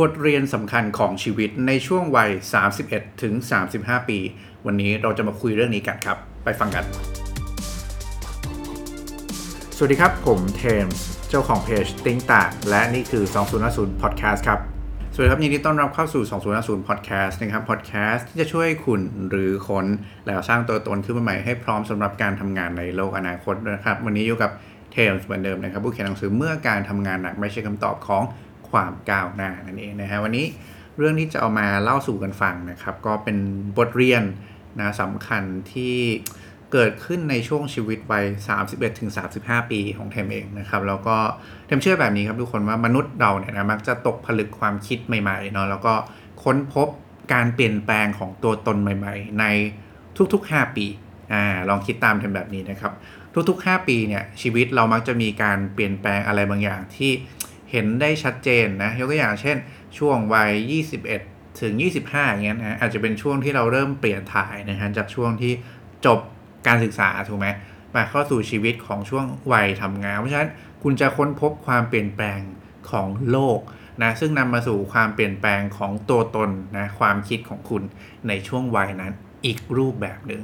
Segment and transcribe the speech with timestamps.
[0.00, 2.30] บทเรียนสำคัญของชีวิตในช่วงวัย
[2.76, 3.34] 31 ถึง
[3.72, 4.18] 35 ปี
[4.66, 6.84] วันนี้เราจะมาคุยเรื่องนี้กันครับ ไปฟังกัน
[9.76, 13.24] สวัสดีครับ ผมเทมส์เจ้าของเพจ Think ต่างและนี่คือ
[13.64, 14.60] 2050 Podcast ครับ
[15.14, 16.22] สวัสดีครับ ยินดีต้อนรับเข้าสู่
[16.56, 19.86] 2050 Podcast นะครับ Podcast ที่จะช่วยคุณรื้อถอน
[20.26, 24.50] แล้วสร้างตัวตนขึ้นมาใหม่ให้พร้อมสำหรับการทำงานในโลกอนาคตนะครับ วันนี้อยู่กับ
[24.92, 28.22] เทมส์เหมือนเดิมนะครับผู้เขียนหนังสือเมื่อการทำงานหนักไม่ใช่คำตอบของ
[28.72, 30.46] ความก้าวหน้านั่นเองนะฮะวันนี้
[30.98, 33.36] เรื่องที่จะเอามาเล่าสู่กันฟังนะครับ ก็เป็น
[33.78, 34.22] บทเรียน
[34.80, 35.96] นะสำคัญที่
[36.72, 38.24] เกิดขึ้นในช่วงชีวิตวัย
[38.98, 41.16] 31-35 ปีของเทมเองนะครับ แล้วก็
[41.66, 45.94] เทมเชื่อแบบนี้ครับทุกคนว่ามนุษย์เราเนี่ยนะมักจะตกผลึกความคิดใหม่ๆเนาะแล้วก็
[46.42, 46.88] ค้นพบ
[47.32, 49.44] การเปลี่ยนแปลงของตัวตนใหม่ ๆ ใน
[50.32, 50.86] ทุกๆ 5 ปี
[51.32, 52.92] อ่าลองคิดตามเทมแบบนี้นะครับ
[53.48, 57.12] ทุกๆ 5 ปีเนี่ยชีวิตเรามักจะมีการเปลี่ยนแปลงอะไรบางอย่างที่
[57.72, 59.56] เห็นได้ชัดเจนนะยกตัวอย่างเช่น
[59.98, 60.52] ช่วงวัย
[61.06, 61.72] 21 ถึง
[62.04, 65.52] 25อย่างเงี้ยนะอาจจะเป็นช่วงที่เราเริ่มเปลี่ยนถ่ายนะฮะจากช่วงที่
[66.06, 66.20] จบ
[66.66, 67.48] การศึกษาถูกไหม
[67.94, 70.50] มาเข้าสู่ชีวิตของช่วงวัยทำงาน เพราะฉะนั้น
[70.82, 72.40] คุณจะค้นพบความเปลี่ยนแปลง
[72.90, 73.60] ของโลก
[74.02, 77.82] นะซึ่งนำมาสู่ความเปลี่ยนแปลงของตัวตนนะความคิดของคุณ
[78.28, 79.12] ในช่วงวัยนั้น
[79.44, 80.42] อีกรูปแบบหนึ่ง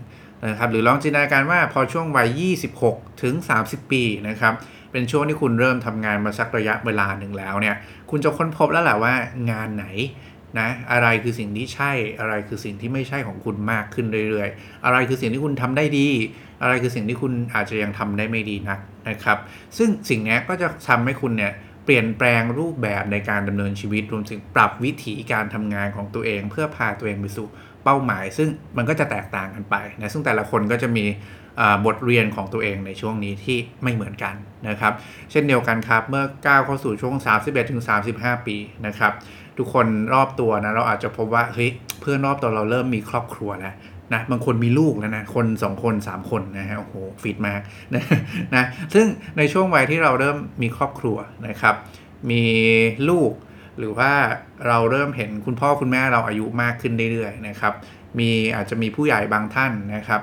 [0.49, 2.43] นะครับหรือลองจินตนาการว่าพอช่วงวัย
[2.85, 4.55] 26 ถึง 30 ปีนะครับ
[4.93, 7.77] เป็นช่วงที่คุณเริ่มทำงานมาสักระยะเวลาหนึ่งแล้วเนี่ย
[8.11, 9.15] คุณจะค้นพบแล้วแหละว่า
[9.51, 9.87] งานไหน
[10.61, 16.09] นะอะไรคือสิ่งที่ใช่อะไรคือสิ่งที่ไม่ใช่ของคุณมากขึ้นเรื่อยๆ อะไรคือสิ่งที่คุณทำได้ดี
[16.63, 18.79] อะไรคือสิ่งที่คุณอาจจะยังทำได้ไม่ดีนัก
[19.09, 19.39] นะครับ
[19.79, 21.53] ซึ่งสิ่งนี้ก็จะทำให้คุณเนี่ย
[21.85, 27.47] เปลี่ยนแปลงรูปแบบในการดำเนินชีวิตรวมถึงปรับวิถีการทำงานของตัวเอง เพื่อพาตัวเองไปสู่
[27.85, 31.05] เป้าหมาย ซึ่งมันก็จะแตกต่างกันไปนะซึ่งแต่ละคนก็จะมี
[31.87, 34.35] บทเรียนของตัวเองในช่วงนี้ที่ไม่เหมือนกัน
[34.69, 34.93] นะครับ
[35.31, 37.83] เช่นเดียวกันครับเมื่อก้าวเข้าสู่ช่วง 31ถึง
[38.15, 38.57] 35 ปี
[38.87, 39.13] นะครับ
[39.59, 43.75] ทุกคนรอบตัวนะเราอาจจะพบว่าเฮ้ยเพื่อนรอบตัวเราเริ่มมีครอบครัวแล้ว
[44.15, 47.61] นะบางคนมีลูกแล้วนะคน 2 คน 3 คนนะฮะโอ้โหฟิตมาก
[47.95, 48.05] นะ
[48.55, 49.07] นะซึ่ง
[49.39, 51.17] ในช่วงวัยที่เราเริ่มมีครอบครัว
[51.49, 51.75] นะครับ
[52.31, 52.43] มี
[53.09, 53.33] ลูก
[53.79, 54.13] หรือว่า
[54.67, 57.75] เราเริ่มเห็นคุณพ่อคุณแม่เราอายุมากขึ้นเรื่อยๆนะครับ
[58.19, 60.23] มีอาจจะมีผู้ใหญ่บางท่านนะครับ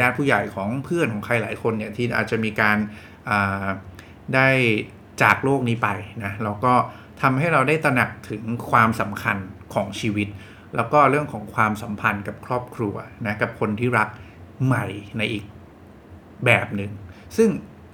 [0.00, 2.76] ญาติผู้ใหญ่ของเพื่อนของใครหลายคนเนี่ยที่อาจจะมีการ
[4.34, 4.48] ได้
[5.22, 5.88] จากโลกนี้ไป
[6.24, 6.72] นะแล้วก็
[7.22, 9.36] ทำให้เราได้ตระหนักถึงความสำคัญ
[9.74, 10.28] ของชีวิต
[10.76, 12.94] แล้วก็เรื่องของความสัมพันธ์กับครอบครัว
[13.26, 14.08] นะกับคนที่รัก
[14.64, 14.86] ใหม่
[15.18, 15.44] ในอีก
[16.46, 16.90] แบบหนึ่ง
[17.36, 17.48] ซึ่ง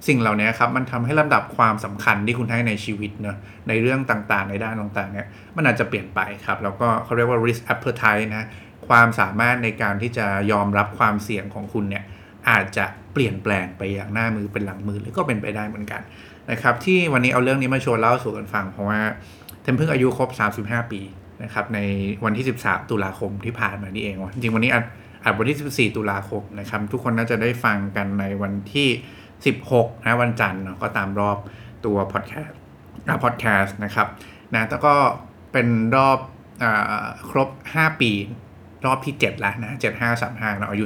[0.07, 3.37] สิ่งเหล่านี้ครับมันทำให้ลำดับความสำคัญที่คุณให้ในชีวิตเนะ
[3.67, 8.43] ในเรื่องต่างๆ ในด้านต่างๆเนี่ยมันอาจจะเปลี่ยนไปครับ แล้วก็เขาเรียกว่า risk appetite นะ
[8.91, 12.03] ความสามารถในการที่จะยอมรับความเสี่ยงของคุณเนี่ย
[12.49, 16.01] อาจจะเปลี่ยนแปลงไปอย่างหน้ามือเป็นหลังมือหรือก็เป็นไปได้เหมือนกัน
[16.51, 18.99] นะครับที่วันนี้เอาเรื่องนี้มาโชว์เล่าสู่กันฟัง เพราะว่า
[19.61, 20.29] เทมเพิ่งอายุครบ
[20.63, 21.01] 35 ปี
[21.43, 21.79] นะครับใน
[22.23, 28.89] วันที่ 13 ตุลาคมที่ผ่านมานี่เองวจริงวันนี้อัดวันที่ 14 ตุลาคมนะครับทุกคนน่าจะได้ฟังกันในวันที่
[29.47, 31.37] 16นะวันจันทร์ก็ตามรอบ
[31.85, 32.57] ตัวพอดแคสต์
[33.23, 34.07] พอดแคสต์นะครับ
[34.53, 34.93] นะแล้วก็
[35.51, 36.19] เป็นรอบ
[36.63, 36.65] อ
[37.29, 38.11] ครบ 5 ปี
[38.85, 40.85] รอบที่ 7 แล้วนะ7 5 3 5เราอายุ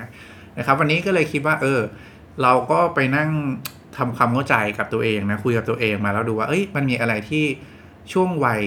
[0.00, 1.80] 35นะครับ วันนี้ก็เลยคิดว่า เออ
[2.42, 3.30] เราก็ไปนั่ง
[3.96, 7.44] ทำความเข้าใจกับตัวเองนะคุยกับตัวเองมาแล้วดูว่า เอ้ยมันมีอะไรที่
[8.12, 8.62] ช่วงวัย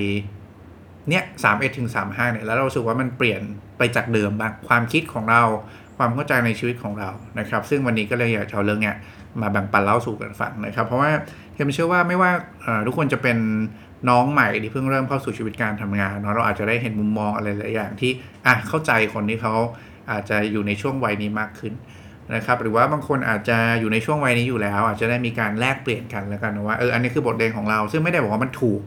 [1.09, 3.41] เนี้ยสามเอ็ดถึงสามห้าเนี่ยแล้วเราสึกว่ามันเปลี่ยน
[3.77, 5.43] ไปจากเดิมบ้างความคิดของเรา
[5.97, 7.09] ความเข้าใจในชีวิตของเรา
[7.39, 8.95] นะครับ ซึ่งวันนี้ก็เลยอยากจะเอาเรื่องเนี้ย
[9.41, 11.11] มาแบ่งปันเล่าสู่กันฟังนะครับ เพราะว่า
[11.53, 12.31] เทมเชื่อว่าไม่ว่า
[12.87, 13.37] ทุกคนจะเป็น
[14.09, 18.11] น้องใหม่ที่เพิ่งเริ่มเข้าสู่ชีวิตการทำงานเนาะเราอาจจะได้เห็นมุมมองอะไรหลายอย่างที่
[18.45, 19.53] อะเข้าใจคนที่เขา
[20.11, 21.73] อาจจะอยู่ในช่วงวัยนี้มากขึ้น
[22.35, 28.81] นะครับหรือว่าบางคนอาจจะอยู่ในช่วงวัยนี้อยู่แล้ว อาจจะได้มีการแลกเปลี่ยนกันแล้วกันว่าเอออันนี้คือบทเรียนของเรา ซึ่งไม่ได้บอกว่ามันถูก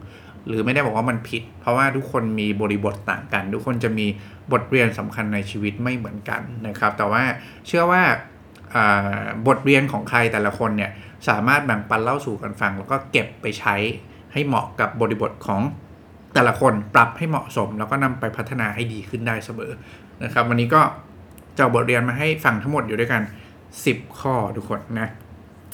[0.47, 4.07] หรือไม่ได้บอกว่ามันผิด เพราะว่าทุกคนมีบริบทต่างกัน ทุกคนจะมี
[4.51, 7.23] บทเรียนสำคัญในชีวิตไม่เหมือนกันนะครับ แต่ว่า
[7.67, 8.01] เชื่อว่า
[9.47, 10.91] บทเรียนของใครแต่ละคนเนี่ย
[11.29, 13.75] สามารถแบ่งปันเล่าสู่กันฟัง แล้วก็เก็บไปใช้
[14.33, 15.61] ให้เหมาะกับบริบทของ
[16.33, 19.71] แต่ละคนปรับให้เหมาะสม แล้วก็นำไปพัฒนาให้ดีขึ้นได้เสมอ
[20.23, 20.81] นะครับ วันนี้ก็
[21.57, 23.21] จะบทเรียนมาให้ฟังทั้งหมดอยู่ด้วยกัน
[23.71, 25.09] 10 ข้อทุกคนนะ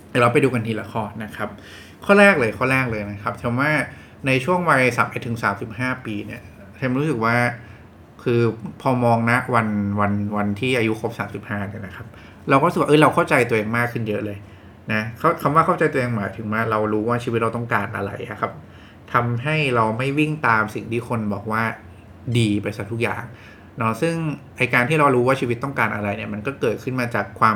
[0.09, 1.49] เดี๋ยวเราไปดูกันทีละข้อนะครับ
[2.05, 3.71] ข้อแรกเลยข้อแรกเลยนะครับทำว่า
[4.27, 5.37] ในช่วงวัย31ถึง
[5.71, 6.41] 35ปีเนี่ย
[6.75, 7.35] เทมรู้สึกว่า
[8.23, 8.41] คือ
[8.81, 9.67] พอมองนะวัน
[9.99, 11.11] วันวันที่อายุครบ
[11.41, 12.07] 35เนี่ยนะครับ
[12.49, 14.37] เราก็รู้สึกว่าเออเราเข้าใจตัวเองมากขึ้นเยอะเลย
[14.93, 15.03] นะ
[15.41, 18.11] คำว่าเข้าใจตัวเองหมายถึงว่าเรารู้ว่าชีวิตเราต้องการอะไร
[18.41, 18.53] ครับ
[19.13, 21.63] ทำให้เราไม่วิ่งตามสิ่งที่คนบอกว่า
[22.37, 23.23] ดีไปซะทุกอย่าง
[23.77, 24.15] เนาะซึ่ง
[24.57, 27.55] ไอการที่เรารู้ว่าชีวิตต้องการอะไรเนี่ยมันก็เกิดขึ้นมาจากความ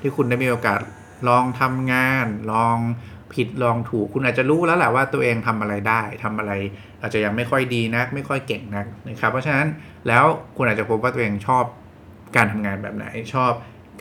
[0.00, 0.80] ที่คุณได้มีโอกาส
[1.28, 2.78] ลองทำงาน ลอง
[3.34, 6.52] ผิดลองถูกคุณอาจจะรู้แล้วแหละว่าตัวเองทำอะไรได้ทำอะไร
[7.00, 9.66] อาจจะยังไม่ค่อยดีนัก ไม่ค่อยเก่งนักนะครับ เพราะฉะนั้น
[10.08, 10.24] แล้ว
[10.56, 11.64] คุณอาจจะพบว่าตัวเองชอบ
[12.36, 13.52] การทำงานแบบไหนชอบ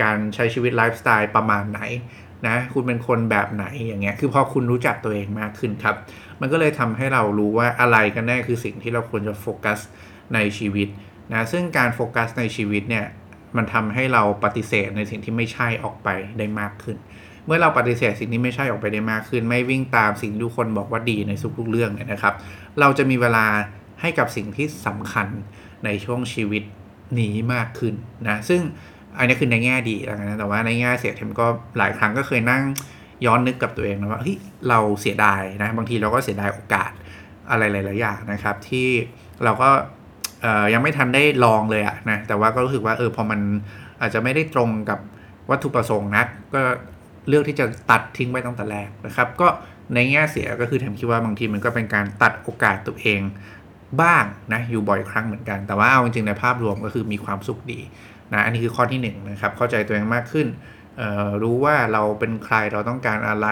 [0.02, 1.82] การใช้ชีวิตไลฟ์สไตล์ประมาณไหน
[2.48, 5.96] นะ คุณเป็นคนแบบไหนอย่างเงี้ย คือพอคุณรู้จักตัวเองมากขึ้นครับ
[6.42, 9.80] มันก็เลยทำให้เรารู้ว่าอะไรกันแน่คือสิ่งที่เราควรจะโฟกัส
[10.34, 10.88] ในชีวิต
[11.34, 13.06] นะ ซึ่งการโฟกัสในชีวิตเนี่ย
[13.58, 16.98] มันทำให้เราปฏิเสธในสิ่งที่ไม่ใช่ออกไปได้มากขึ้น
[17.46, 22.34] เมื่อเราปฏิเสธสิ่งที่ไม่ใช่ออกไปได้มากขึ้น ไม่วิ่งตามสิ่งที่ทุกคนบอกว่าดีในทุกๆเรื่องเนี่ยนะครับ
[22.80, 23.46] เราจะมีเวลา
[24.02, 25.28] ให้กับสิ่งที่สำคัญ
[25.86, 26.64] ในช่วงชีวิต
[27.20, 27.94] นี้มากขึ้น
[28.28, 28.62] นะ ซึ่ง
[29.18, 32.64] อันนี้คือในแง่ดีแล้วนะแต่ว่าในแง่เสียเทมก็หลายครั้งก็เคยนั่ง
[33.26, 34.38] ย้อนนึกกับตัวเองนะว่าเฮ้ย
[34.70, 36.92] เราเสียดายนะบางทีเราก็เสียดายโอกาส
[37.52, 38.88] อะไรหลายๆอย่างนะครับ ที่
[39.44, 39.70] เราก็
[40.74, 43.40] ยังไม่ทันได้ลองเลยอะนะแต่ว่าก็รู้สึกว่าเออพอมัน
[44.02, 45.00] อาจจะไม่ได้ตรงกับ
[45.50, 46.62] วัตถุประสงค์นักก็
[47.28, 49.48] เลือกที่จะตัดทิ้งไปตั้งแต่แรกนะครับ ก็
[49.94, 53.22] ในแง่เสียก็คือเทมคิดว่าบางทีมันก็เป็นการตัดโอกาสตัวเอง
[54.02, 54.24] บ้าง
[54.54, 57.80] นะอยู่บ่อยครั้งเหมือนกัน แต่ว่าเอาจริงๆในภาพรวมก็คือมีความสุขดี
[58.34, 60.48] นะอันนี้คือข้อที่1นนะครับเข้าใจตัวเองมากขึ้น
[61.44, 63.48] รู้ว่าเราเป็นใครเราต้องการอะไร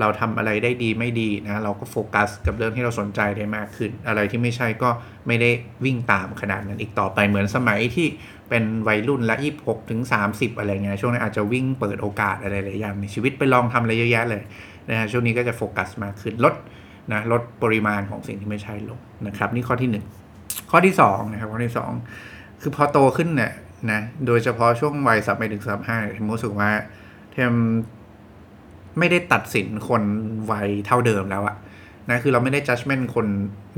[0.00, 4.90] เราทำอะไรได้ดีไม่ดีนะเราก็โฟกัสกับเรื่องที่เราสนใจได้มากขึ้น อะไรที่ไม่ใช่ก็
[5.26, 5.50] ไม่ได้
[5.84, 8.06] วิ่งตามขนาดนั้นอีกต่อไปเหมือนสมัยที่
[8.48, 10.00] เป็นวัยรุ่นละ26ถึง
[10.30, 14.42] 30 อะไรเงี้ยช่วงนั้นอาจจะวิ่งเปิดโอกาสอะไรหลายอย่างในชีวิตไปลองทำอะไรเยอะแยะเลย
[14.90, 16.54] นะฮะช่วงนี้ก็จะโฟกัสมากขึ้นลด
[17.12, 19.90] นะลดปริมาณของสิ่งที่ไม่ใช่ลงนะครับ นี่ข้อที่
[20.32, 21.74] 1 ข้อที่2นะครับข้อที่
[22.16, 23.52] 2 คือพอโตขึ้นเนี่ย
[23.90, 26.70] นะโดยเฉพาะช่วงวัยสับไปถึงสับห้าเทมรู้สึกว่า
[27.32, 27.52] เทม
[28.98, 30.02] ไม่ได้ตัดสินคน
[30.50, 31.56] วัยเท่าเดิมแล้วอะ
[32.10, 33.26] นะคือเราไม่ได้ judgment คน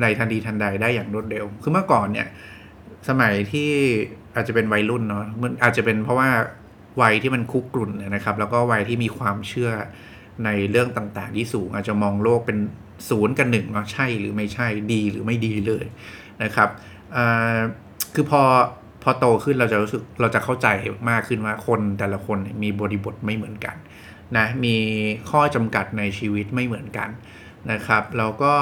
[0.00, 2.28] ในทันทีทันใดได้อย่างรวดเร็ว คือเมื่อก่อนเนี่ย
[3.08, 3.70] สมัยที่
[4.34, 6.30] อาจจะเป็นวัยรุ่นเนาะมันอาจจะเป็นเพราะว่า
[7.02, 9.70] วัยที่มันคุกกรุ่นนะครับ แล้วก็วัยที่มีความเชื่อ
[10.44, 12.58] ในเรื่องต่างๆ ที่สูง อาจจะมองโลกเป็น
[13.08, 15.84] ศูนย์กับหนึ่งว่าใช่หรือไม่ใช่ดีหรือไม่ดีเลย
[16.42, 16.68] นะครับ
[18.14, 18.42] คือพอ
[19.02, 20.68] พอโตขึ้นเราจะรู้สึกเราจะเข้าใจ
[21.10, 23.76] มากขึ้นว่าคนแต่ละคนมีบริบทไม่เหมือนกัน
[24.36, 24.76] นะมี
[25.30, 27.08] ข้อจำกัดในชีวิตไม่เหมือนกัน
[27.72, 28.54] นะครับแล้วก็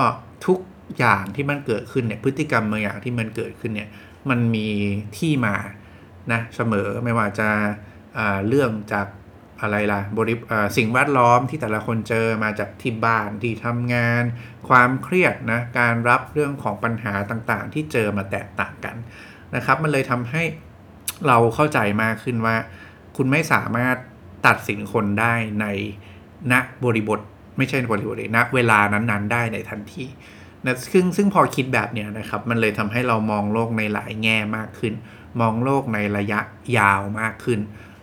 [0.47, 0.59] ทุก
[0.99, 3.89] อย่างที่มันเกิดขึ้นเนี่ยพฤติกรรมบางอย่างที่มันเกิดขึ้นเนี่ย
[4.31, 4.69] มันมี
[5.19, 5.57] ที่มา
[6.33, 7.49] นะเสมอไม่ว่าจะ
[8.49, 9.07] เรื่องจาก
[9.63, 10.35] อะไรล่ะบริ
[10.77, 14.25] สิ่งแวดล้อมที่แต่ละคนเจอมาจากที่บ้านที่ทำงาน
[14.69, 18.97] ความเครียดนะการรับเรื่องของปัญหาต่างๆ ที่เจอมาแตกต่างกัน
[19.57, 20.43] นะครับ มันเลยทำให้
[21.27, 22.57] เราเข้าใจมากขึ้นว่า
[23.17, 23.97] คุณไม่สามารถ
[24.47, 25.67] ตัดสินคนได้ใน
[26.53, 26.55] ณ
[26.85, 27.21] บริบท
[27.57, 30.05] ไม่ใช่บริบทเลยณเวลานั้นๆ ได้ในทันที
[30.65, 34.95] นะซึ่งซึ่งพอคิดแบบเนี้ยนะครับ มันเลยทำให้เรามองโลกในหลายแง่มากขึ้น
[35.41, 36.41] มองโลกในระยะ
[36.79, 37.61] ยาวมากขึ้น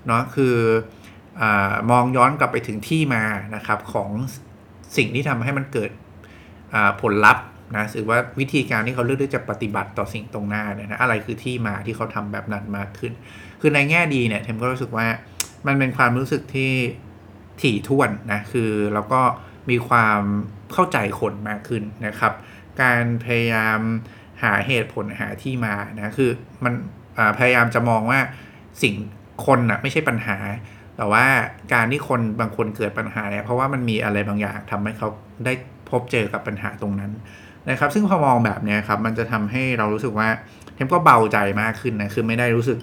[0.07, 0.55] เนาะคือ
[1.41, 1.43] อ
[1.91, 3.23] มองย้อนกลับไปถึงที่มา
[3.55, 4.09] นะครับของ
[4.97, 5.91] สิ่งที่ทำให้มันเกิด
[7.01, 7.45] ผลลัพธ์
[7.75, 13.13] นะหรือว่าวิธีการที่เขาเลือกที่จะปฏิบัติต่อสิ่งตรงหน้าเนี่ยนะอะไรคือที่มาที่เขาทำแบบนั้นมากขึ้น
[13.61, 15.07] คือในแง่ดีเนี่ยเทมก็รู้สึกว่า
[15.67, 16.71] มันเป็นความรู้สึกที่
[17.61, 19.21] ถี่ถ้วนนะคือแล้วก็
[19.69, 20.21] มีความ
[20.73, 22.33] เข้าใจคนมากขึ้นนะครับ
[22.81, 23.79] การพยายาม
[24.43, 26.31] หาเหตุผลหาที่มานะคือ
[26.63, 26.73] มัน
[27.37, 28.19] พยายามจะมองว่า
[28.83, 28.95] สิ่ง
[29.45, 30.37] คนนะไม่ใช่ปัญหา
[30.97, 31.25] แต่ว่า
[31.73, 35.07] การที่คนบางคนเกิดปัญหาเนี่ยเพราะว่ามันมีอะไรบางอย่างทำให้เขา
[35.45, 35.53] ได้
[35.89, 37.11] พบเจอกับปัญหาตรงนั้น
[37.69, 40.29] นะครับ ซึ่งพอมองแบบนี้ครับ มันจะทำให้เรารู้สึกว่า
[40.73, 42.77] เทมก็เบาใจมากขึ้นนะ คือไม่ได้รู้สึก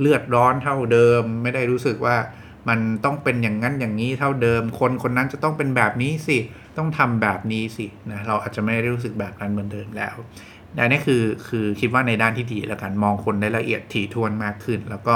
[0.00, 2.16] เลือดร้อนเท่าเดิม ไม่ได้รู้สึกว่า
[2.68, 6.38] มันต้องเป็นอย่างนั้นอย่างนี้เท่าเดิม คนคนนั้นจะต้องเป็นแบบนี้สิ
[6.78, 10.14] ต้องทำแบบนี้สินะ เราอาจจะไม่ได้รู้สึกแบบนั้นเหมือนเดิมแล้ว
[10.80, 15.14] อันนี้คือคือคิดว่าในด้านที่ดีแล้วกันมองคนได้ละเอียดถี่ถ้วนมากขึ้น แล้วก็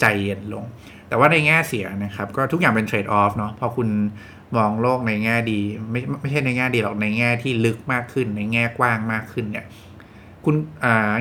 [0.00, 0.64] ใจเย็นลง
[1.08, 3.88] แต่ว่าในแง่เสียนะครับ ก็ทุกอย่างเป็นเทรดออฟเนาะพอคุณ
[4.56, 5.60] มองโลกในแง่ดี
[5.90, 9.66] ไม่ไม่ใช่ในแง่ดีหรอกในแง่ที่ลึกมากขึ้น ในแง่กว้างมากขึ้นเนี่ย
[10.44, 10.54] คุณ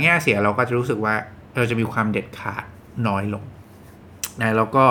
[0.04, 1.16] แง่เสียเราก็จะรู้สึกว่า
[1.56, 2.64] เราจะมีความเด็ดขาด
[3.08, 3.44] น้อยลง
[4.42, 4.86] นะแล้วก็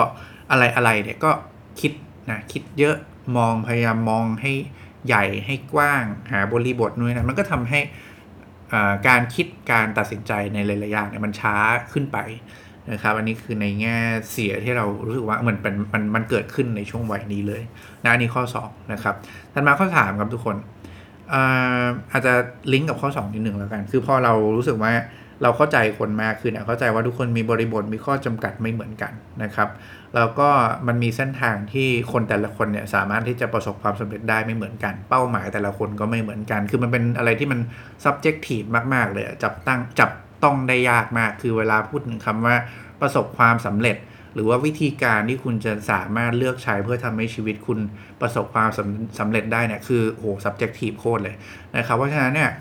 [0.51, 1.31] อะไรอะไรเนี่ยก็
[1.79, 1.91] คิด
[2.29, 2.95] นะคิดเยอะ
[3.37, 4.53] มองพยายามมองให้
[5.07, 7.79] ใหญ่ให้กว้างหาบริบทนู้นนะมันก็ทำให้
[9.07, 11.55] การคิดการตัดสินใจในหลายๆอย่างเนี่ยมันช้า
[11.93, 12.17] ขึ้นไป
[12.91, 13.97] นะครับอันนี้คือในแง่
[14.31, 17.61] เสียที่เรารู้สึกว่าเหมือนเป็นมันมันเกิดขึ้นในช่วงวัยนี้เลย
[18.03, 19.15] นะอันนี้ข้อ2นะครับ
[19.53, 20.55] ถัดมาข้อ3ครับทุกคน
[22.11, 22.33] อาจจะ
[22.73, 24.91] ลิงก์กับข้อ2นิดหนึ่งแล้วกัน คือพอเรารู้สึกว่า
[25.43, 29.13] เราเข้าใจคนมากขึ้นเข้าใจว่าทุกคนมีบริบทมีข้อจำกัดไม่เหมือนกัน
[29.43, 29.69] นะครับ
[30.15, 30.49] แล้วก็
[30.87, 37.59] มันมีเส้นทางที่คนแต่ละคนเนี่ยสามารถที่จะประสบความสำเร็จได้ไม่เหมือนกัน เป้าหมายแต่ละคนก็ไม่เหมือนกัน คือมันเป็นอะไรที่มัน
[38.03, 40.09] subjective มาก ๆ เลยจับตั้งจับ
[40.45, 42.55] ต้องได้ยากมาก คือเวลาพูดถึงคำว่า
[43.01, 43.97] ประสบความสำเร็จ
[44.33, 47.79] หรือว่าวิธีการที่คุณจะสามารถเลือกใช้เพื่อทำให้ชีวิตคุณ
[48.21, 51.35] ประสบความสำสำเร็จได้เนี่ยคือโอ้โห subjective โคตรเลย
[51.77, 52.51] นะครับเพราะฉะนั้นเนี่ย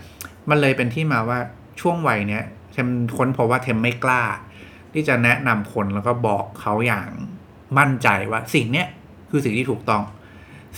[0.49, 1.39] มันเลยเป็นที่มาว่า
[1.81, 4.23] ช่วงวัยเนี้ยเทมค้นพบว่าเทมไม่กล้า
[4.93, 7.09] ที่จะแนะนำคนแล้วก็บอกเขาอย่าง
[7.79, 8.89] มั่นใจว่าสิ่งเนี้ย
[9.31, 10.03] คือสิ่งที่ถูกต้อง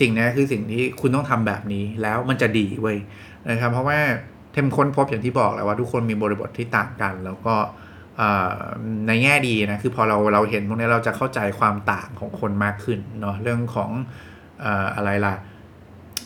[0.01, 2.99] สิ่งนี้คือสิ่งที่คุณต้องทำแบบนี้แล้วมันจะดีเว้ย
[3.51, 3.99] นะครับเพราะว่า
[4.57, 7.55] ทมค้นพบอย่างที่บอกแล้วว่าทุกคนมีบริบทที่ต่างกัน แล้วก็
[9.07, 13.91] ในแง่ดีนะคือพอเราเราเห็นพวกนี้เราจะเข้าใจความต่างของคนมากขึ้นเนาะเรื่องของ
[14.97, 15.35] อะไรล่ะ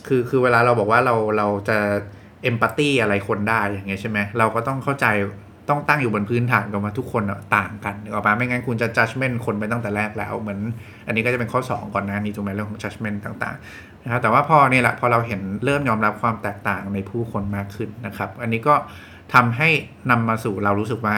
[0.06, 1.78] คือคือเวลาเราบอกว่าเราเราจะ
[2.42, 5.06] เอมพัตตีอะไรคนได้อย่างเงี้ยใช่ไหมเราก็ต้องเข้าใจ
[5.70, 7.22] ต้องตั้งอยู่บนพื้นฐานกันว่าทุกคน
[7.56, 10.60] ต่างกันออกมาไม่งั้นคุณจะ judgment คนไปตั้งแต่แรกแล้ว เหมือน
[11.06, 18.74] อันนี้ก็จะเป็นข้อ 2 ก่อนนะนี่ถูกไหมเรื่องของ judgment ต่างๆนะครับแต่ว่าพอเนี่ยแหละพอเราเห็นเริ่มยอมรับความแตกต่างในผู้คนมากขึ้นนะครับ อันนี้ก็
[19.34, 19.68] ทำให้
[20.10, 21.14] นำมาสู่เรารู้สึกว่า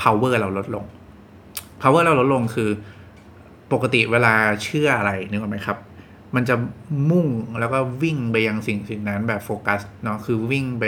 [0.00, 0.84] power เราลดลง
[1.80, 2.70] power เราลดลงคือ
[3.72, 5.78] ปกติเวลาเชื่ออะไรนึกออกไหมครับ
[6.34, 6.54] มันจะ
[7.10, 7.26] มุ่ง
[7.60, 10.84] แล้วก็วิ่งไปยังสิ่งสิ่งนั้นแบบโฟกัสเนาะคือวิ่งไป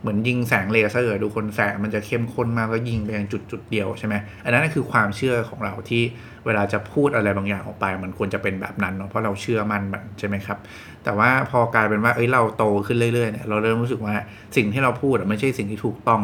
[0.00, 4.14] เหมือนยิงแสงเลเซอร์ดูคนแสงมันจะเข้มข้นมากก็ยิงไปยังจุดจุดเดียวใช่ไหม
[4.44, 6.02] อันนั้นคือความเชื่อของเราที่
[6.46, 9.82] เวลาจะพูดอะไรบางอย่างออกไป มันควรจะเป็นแบบนั้นเนาะเพราะเราเชื่อมัน
[10.18, 10.58] ใช่ไหมครับ
[11.04, 14.14] แต่ว่าพอกลายเป็นว่าเอ้ยเราโตขึ้นเรื่อยๆเนี่ยเราเริ่มรู้สึกว่า
[14.56, 16.20] สิ่งที่เราพูดไม่ใช่สิ่งที่ถูกต้อง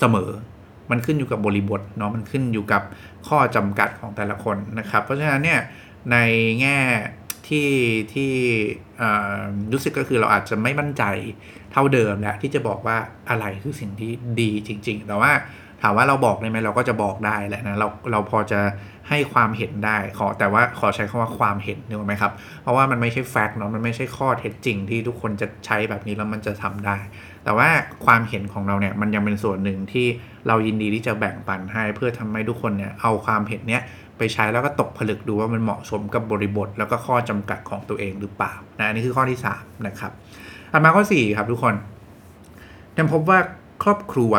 [0.00, 0.30] เสมอ
[0.90, 2.82] มันขึ้นอยู่กับบริบทเนาะมันขึ้นอยู่กับ
[3.28, 5.60] ข้อจำกัดของแต่ละคนนะครับ เพราะฉะนั้นเนี่ย
[6.12, 6.16] ใน
[6.60, 6.78] แง่
[7.48, 7.70] ที่
[8.12, 8.32] ที่
[9.72, 11.04] รู้สึกก็คือเราอาจจะไม่มั่นใจ
[11.72, 12.96] เท่าเดิมแล้วที่จะบอกว่า
[13.30, 14.10] อะไรคือสิ่งที่
[14.40, 15.32] ดีจริง ๆ แต่ว่า
[15.82, 18.60] ถามว่าเราบอกได้ไหมเราก็จะบอกได้แหละนะเราเราพอจะ
[19.08, 22.32] ให้ความเห็นได้ขอแต่ว่าขอใช้คำว่าความเห็นนึกไหมครับ
[22.62, 26.98] เพราะว่ามันไม่ใช่แฟกต์เนาะมันไม่ใช่ข้อเท็จจริงที่ทุกคนจะใช้แบบนี้แล้วมันจะทำได้
[27.44, 27.68] แต่ว่า
[28.06, 30.06] ความเห็นของเราเนี่ยมันยังเป็นส่วนหนึ่งที่
[30.48, 33.82] เรายินดีที่จะแบ่งปันให้เพื่อทำให้ทุกคนเนี่ยเอาความเห็นเนี้ย
[34.18, 40.12] ไปใช้แล้วก็ตกผลึกดูว่ามันเหมาะสมกับบริบท แล้วก็ข้อจำกัดของตัวเองหรือเปล่านะอันนี้คือข้อที่3นะครับ
[40.72, 41.74] อันมาข้อ4ครับทุกคน
[42.92, 43.38] เทมพบว่า
[43.82, 44.32] ครอบครัว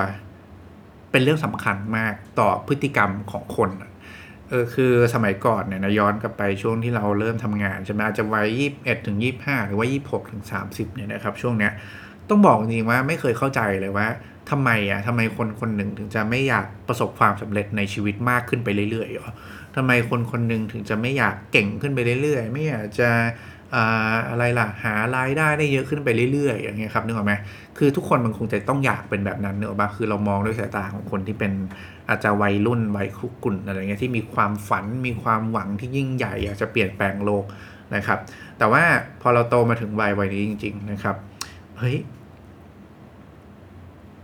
[1.12, 3.70] เป็นเรื่องสำคัญมากต่อพฤติกรรมของคน
[4.50, 11.72] เออคือสมัยก่อนเนี่ยนะย้อนกลับไปช่วงที่เราเริ่มทำงานใช่ไหมอาจจะวัยยี่สิบเอ็ดถึงยี่สิบห้าหรือว่ายี่สิบหกถึงสามสิบเนี่ยนะครับ ช่วงเนี้ย
[12.30, 14.08] ต้องบอกจริงว่าไม่เคยเข้าใจเลยว่า
[14.50, 19.30] ทำไมอะทำไมคนคนหนึ่งถึงจะไม่อยากประสบความสำเร็จในชีวิตมากขึ้นไปเรื่อยๆหรอ
[19.76, 23.10] ทำไมคนคนหนึ่งถึงจะไม่อยากเก่งขึ้นไปเรื่อยๆ ไม่อยากจะ
[24.30, 27.34] อะไรล่ะหารายได้ได้เยอะขึ้นไปเรื่อยๆ อย่างเงี้ยครับนึกออกไหม
[27.78, 31.52] คือทุกคนมันคงจะต้องอยากเป็นแบบนั้นเนอะบ้าคือเรามองด้วยสายตาของคนที่เป็น
[32.10, 37.44] อาจจะวัยรุ่นวัยคุกุ่นอะไรเงี้ยที่มีความฝันมีความหวังที่ยิ่งใหญ่อยากจะเปลี่ยนแปลงโลก
[37.96, 38.20] นะครับ
[38.58, 38.84] แต่ว่า
[39.22, 41.16] พอเราโตมาถึงวัยวัยนี้จริง ๆ นะครับ
[41.78, 41.98] เฮ้ย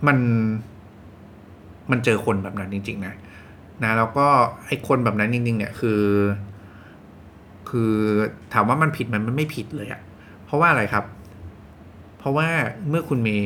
[0.08, 0.18] มัน
[1.92, 3.14] มันเจอคนแบบนั้นจริง ๆ นะ
[3.84, 4.28] นะแล้วก็
[4.68, 6.00] ไอ้คนแบบนั้นจริง ๆ เนี่ยคือ
[7.70, 7.94] คือ
[8.54, 10.02] ถามว่ามันผิดมันมันไม่ผิดเลยอะ
[10.46, 11.06] เพราะว่าอะไรครับ
[12.20, 12.48] เพราะว่า
[12.90, 13.38] เมื่อคุณมี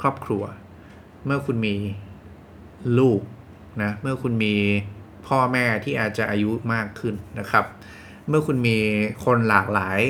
[0.00, 0.42] ครอบครัว
[1.26, 1.74] เมื่อคุณมี
[2.98, 3.20] ลูก
[3.82, 4.54] นะเมื่อคุณมี
[5.26, 7.64] พ่อแม่ที่อาจจะอายุมากขึ้นนะครับ
[8.28, 8.76] เมื่อคุณมี
[9.24, 10.00] คนหลากหลาย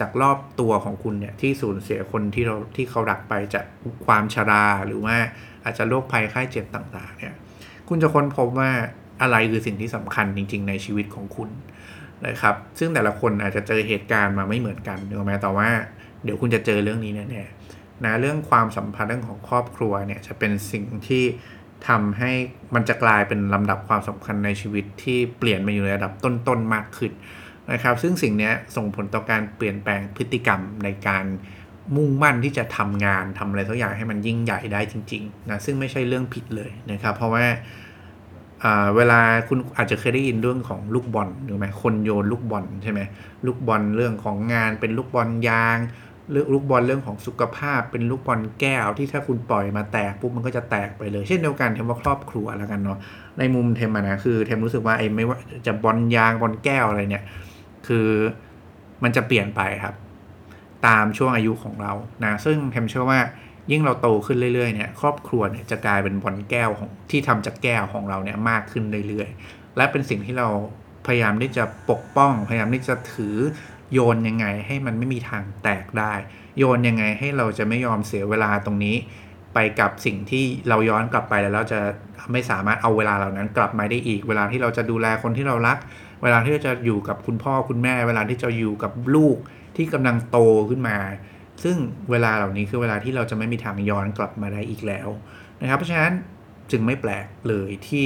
[0.00, 3.64] จากรอบตัวของคุณเนี่ยที่สูญเสียคนที่เราที่เขารักไปจาก
[4.06, 5.16] ความชราหรือว่า
[5.64, 7.34] อาจจะโรคภัยไข้เจ็บต่าง ๆ เนี่ย
[7.88, 8.70] คุณจะค้นพบว่า
[9.22, 11.50] อะไรคือสิ่งที่สำคัญจริง ๆ ในชีวิตของคุณ
[12.26, 15.68] นะครับ ซึ่งแต่ละคนอาจจะเจอเหตุการณ์มาไม่เหมือนกันถูกไหมแต่ว่า
[16.24, 21.24] เดี๋ยวคุณจะเจอเรื่องนี้แน่ๆนะเรื่องความสัมพันธ์เรื่องของครอบครัวเนี่ยจะเป็นสิ่งที่
[21.88, 22.32] ทำให้
[22.74, 27.12] มันจะกลายเป็นลำดับความสำคัญในชีวิตที่เปลี่ยนมาอยู่ในระดับต้นๆมากขึ้น
[27.72, 31.24] นะครับ ซึ่งสิ่งนี้ส่งผลต่อการเปลี่ยนแปลงพฤติกรรมในการ
[31.96, 37.44] มุ่งมั่นที่จะทำงานทำอะไรสักอย่างให้มันยิ่งใหญ่ได้จริงๆนะซึ่งไม่ใช่เรื่องผิดเลยนะครับ เพราะว่า
[38.96, 43.00] เวลาคุณอาจจะเคยได้ยินเรื่องของลูกบอลถูกไหมคนโยนลูกบอลใช่ไหม
[43.46, 45.78] ลูกบอลเรื่องของงานเป็นลูกบอลยาง
[46.30, 52.98] เรื่องลูกบอลเรื่องของสุขภาพ เป็นลูกบอลแก้วที่ถ้าคุณปล่อยมาแตกปุ๊บมันก็จะแตกไปเลย เช่นเดียวกันเทมว่าครอบครัวแล้วกันเนาะ
[53.38, 57.24] ในมุมเทมนะคือเทมรู้สึกว่าไอ้ไม่ว่าจะบอลยางบอลแก้วอะไรเนี่ย
[57.86, 58.08] คือ
[59.02, 59.94] มันจะเปลี่ยนไปครับ
[60.86, 61.92] ตามช่วงอายุของเรา
[62.24, 63.20] นะซึ่งเทมเชื่อว่า
[63.70, 70.48] ยิ่งเราโตขึ้นเรื่อยๆเนี่ยครอบครัวเนี่ยจะกลายเป็นบอลแก้วของที่ทำจากแก้วของเราเนี่ยมากขึ้นเรื่อยๆ และเป็นสิ่งที่เรา
[71.06, 73.36] พยายามที่จะปกป้อง พยายามที่จะถือ
[73.92, 76.12] โยนยังไงให้มันไม่มีทางแตกได้
[76.58, 78.96] โยนยังไงให้เราจะไม่ยอมเสียเวลาตรงนี้
[79.54, 81.80] ไปกับสิ่งที่เราย้อนกลับไปแล้วเราจะ
[82.32, 85.78] ไม่สามารถเอาเวลาเหล่านั้นกลับมาได้อีก เวลาที่เราจะดูแลคนที่เรารัก
[86.22, 89.36] เวลาที่เราจะอยู่กับคุณพ่อคุณแม่ เวลาที่จะอยู่กับลูก
[89.76, 90.38] ที่กำลังโต
[90.70, 90.96] ขึ้นมา
[91.62, 91.76] ซึ่ง
[92.10, 95.08] เวลาเหล่านี้คือเวลาที่เราจะไม่มีทางย้อนกลับมาได้อีกแล้ว
[95.60, 96.12] นะครับ เพราะฉะนั้น
[96.70, 98.04] จึงไม่แปลกเลยที่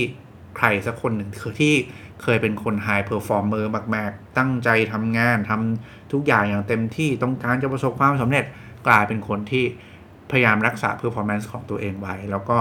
[0.56, 1.30] ใครสักคนหนึ่ง
[1.60, 1.74] ที่
[2.22, 8.44] เคยเป็นคน high performer มาก ๆ ตั้งใจทำงานทำทุกอย่างอย่างเต็มที่ต้องการจะประสบความสำเร็จ
[8.86, 9.64] กลายเป็นคนที่
[10.30, 12.58] พยายามรักษา performance ของตัวเองไว้ แล้วก็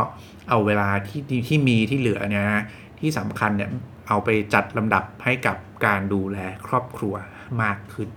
[0.50, 2.64] เอาเวลาที่ที่มีที่เหลือเนี่ยนะ
[3.00, 3.70] ที่สำคัญเนี่ย
[4.08, 7.16] เอาไปจัดลำดับให้กับการดูแลครอบครัว
[7.62, 8.10] มากขึ้น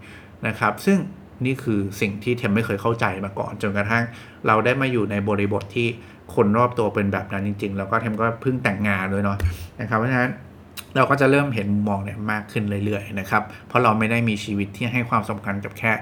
[0.47, 0.99] นะครับ ซึ่ง
[1.44, 4.04] นี่คือสิ่งที่เทมไม่เคยเข้าใจมาก่อน จนกระทั่ง
[4.46, 5.88] เราได้มาอยู่ในบริบทที่
[6.34, 9.38] คนรอบตัวเป็นแบบนั้นจริง ๆ แล้วก็เทมก็เพิ่งแต่งงานด้วยเนาะ
[9.80, 10.32] นะครับเพราะฉะนั้น
[10.96, 15.92] เราก็จะเริ่มเห็นมุมมองเนี่ยมากขึ้นเรื่อยๆนะครับ เพราะเราไม่ได้มีชีวิตที่ให้ความสำคัญกับแค่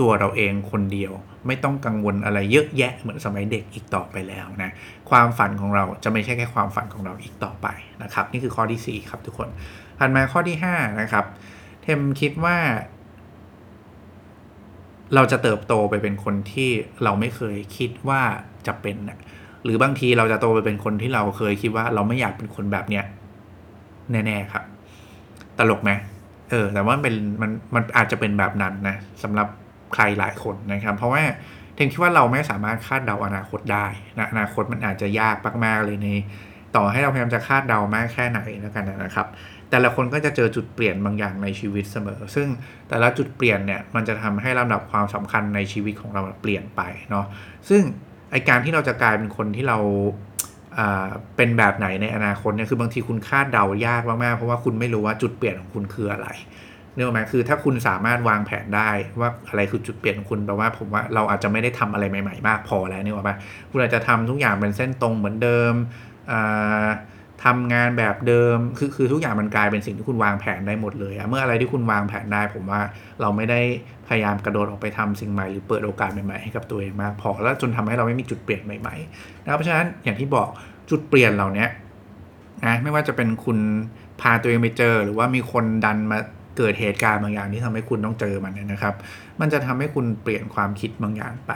[0.00, 1.12] ตัวเราเองคนเดียว
[1.46, 4.70] ไม่ต้องกังวลอะไรเยอะแยะเหมือนสมัยเด็กอีกต่อไปแล้วนะ
[5.10, 7.66] ความฝันของเราจะไม่ใช่แค่ความฝันของเราอีกต่อไป
[8.02, 9.48] นะครับ นี่คือข้อที่ 4 ครับทุกคน
[9.98, 11.24] ถัดมาข้อที่5นะครับ
[11.82, 12.56] เทมคิดว่า
[15.14, 16.70] เราจะเติบโตไปเป็นคนที่
[17.04, 18.22] เราไม่เคยคิดว่า
[18.66, 19.18] จะเป็นนะ
[19.64, 23.04] หรือบางทีเราจะโตไปเป็นคนที่เราเคยคิดว่าเราไม่อยากเป็นคนแบบเนี้ย
[24.10, 24.64] แน่ๆครับ
[25.58, 25.90] ตลกไหม
[26.50, 29.48] เออ แต่ว่าเป็นมันมันอาจจะเป็นแบบนั้นนะสำหรับ
[29.94, 31.22] ใครหลายคนนะครับ เพราะว่า
[31.74, 33.86] เทนคิดว่าเราไม่สามารถคาดเดาอนาคตได้
[34.18, 36.08] นะอนาคตมันอาจจะยากมากๆเลยใน
[36.76, 39.26] ต่อให้เราพยายามจะคาดเดามากแค่ไหนแล้วกันนะครับ
[39.70, 42.48] แต่ละคนก็จะเจอจุดเปลี่ยนบางอย่างในชีวิตเสมอ ซึ่ง
[42.88, 47.26] แต่ละจุดเปลี่ยนเนี่ยมันจะทำให้ลำดับความสำคัญในชีวิตของเราเปลี่ยนไปเนาะ
[47.68, 47.82] ซึ่ง
[48.30, 49.78] ไอการที่เราจะกลายเป็นคนที่เรา
[51.36, 56.28] เป็นแบบไหนในอนาคตเนี่ยคือบางทีคุณคาดเดายากมากๆเพราะว่าคุณไม่รู้ว่าจุดเปลี่ยนของคุณคืออะไร
[56.94, 58.90] เนื่องไหมคือถ้าคุณสามารถวางแผนได้
[59.20, 63.36] ว่าอะไรคือจุดเปลี่ยนของคุณแปลว่าผมว่าเราอาจจะไม่ได้ทำอะไรใหม่ๆมากพอแล้วเนี่ว่า
[63.70, 65.74] คุณอาจจะทำทุกอย่างเป็นเส้นตรงเหมือนเดิม
[67.44, 72.80] ทำงานแบบเดิมคือคือทุกอย่างมันกลายเป็นสิ่งที่คุณวางแผนได้หมดเลยอะเมื่ออะไรที่คุณวางแผนได้ ผมว่า
[73.20, 73.60] เราไม่ได้
[74.08, 80.48] พยายามกระโดดออกไปทำสิ่งใหม่หรือเปิดโอกาสใหม่ๆให้กับตัวเองมากพอแล้วจนทำให้เราไม่มีจุดเปลี่ยนใหม่ๆนะครับเพราะฉะนั้นอย่างที่บอก
[80.90, 81.66] จุดเปลี่ยนเหล่านี้
[82.66, 83.58] นะไม่ว่าจะเป็นคุณ
[84.20, 86.18] พาตัวเองไปเจอ หรือว่ามีคนดันมา
[86.56, 88.94] เกิดเหตุการณ์บางอย่างที่ทำให้คุณต้องเจอมันเนี่ยนะครับ
[89.40, 91.52] มันจะทำให้คุณเปลี่ยนความคิดบางอย่างไป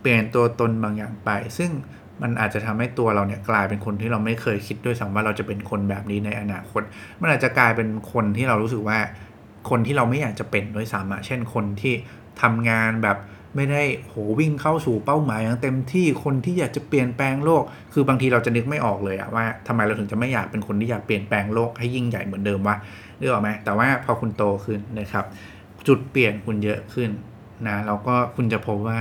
[0.00, 1.70] เปลี่ยนตัวตนบางอย่างไป ซึ่ง
[2.22, 6.82] มันอาจจะทำให้ตัวเราเนี่ยกลายเป็นคนที่เราไม่เคยคิดด้วยซ้ำว่าเราจะเป็นคนแบบนี้ในอนาคต
[7.20, 8.98] มันอาจจะกลายเป็นคนที่เรารู้สึกว่า
[9.70, 11.94] คนที่เราไม่อยากจะเป็นด้วยซ้ำอะเช่นคนที่
[12.42, 13.18] ทำงานแบบ
[13.56, 17.62] ไม่ได้โหวิ่งเข้าสู่เป้าหมายอย่างเต็มที่คนที่อยากจะเปลี่ยนแปลงโลก
[17.92, 22.76] คือบางทีเราจะนึกไม่ออกเลยอะว่าทำไมเราถึงจะไม่อยากเป็นคนที่อยากเปลี่ยนแปลงโลกให้ยิ่งใหญ่เหมือนเดิมวะ
[23.18, 25.24] เรื่องไหมแต่ว่าพอคุณโตขึ้นนะครับ
[25.86, 27.10] จุดเปลี่ยนคุณเยอะขึ้น
[27.68, 28.98] นะแล้วก็คุณจะพบว่า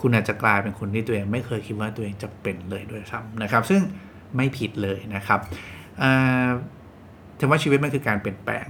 [0.00, 3.80] คุณอาจจะกลายเป็นคนที่ตัวเองไม่เคยคิดว่าตัวเองจะเป็นเลยด้วยซ้ำนะครับ ซึ่ง
[4.36, 5.40] ไม่ผิดเลยนะครับ
[7.38, 8.66] ถือว่าชีวิตมันคือการเปลี่ยนแปลง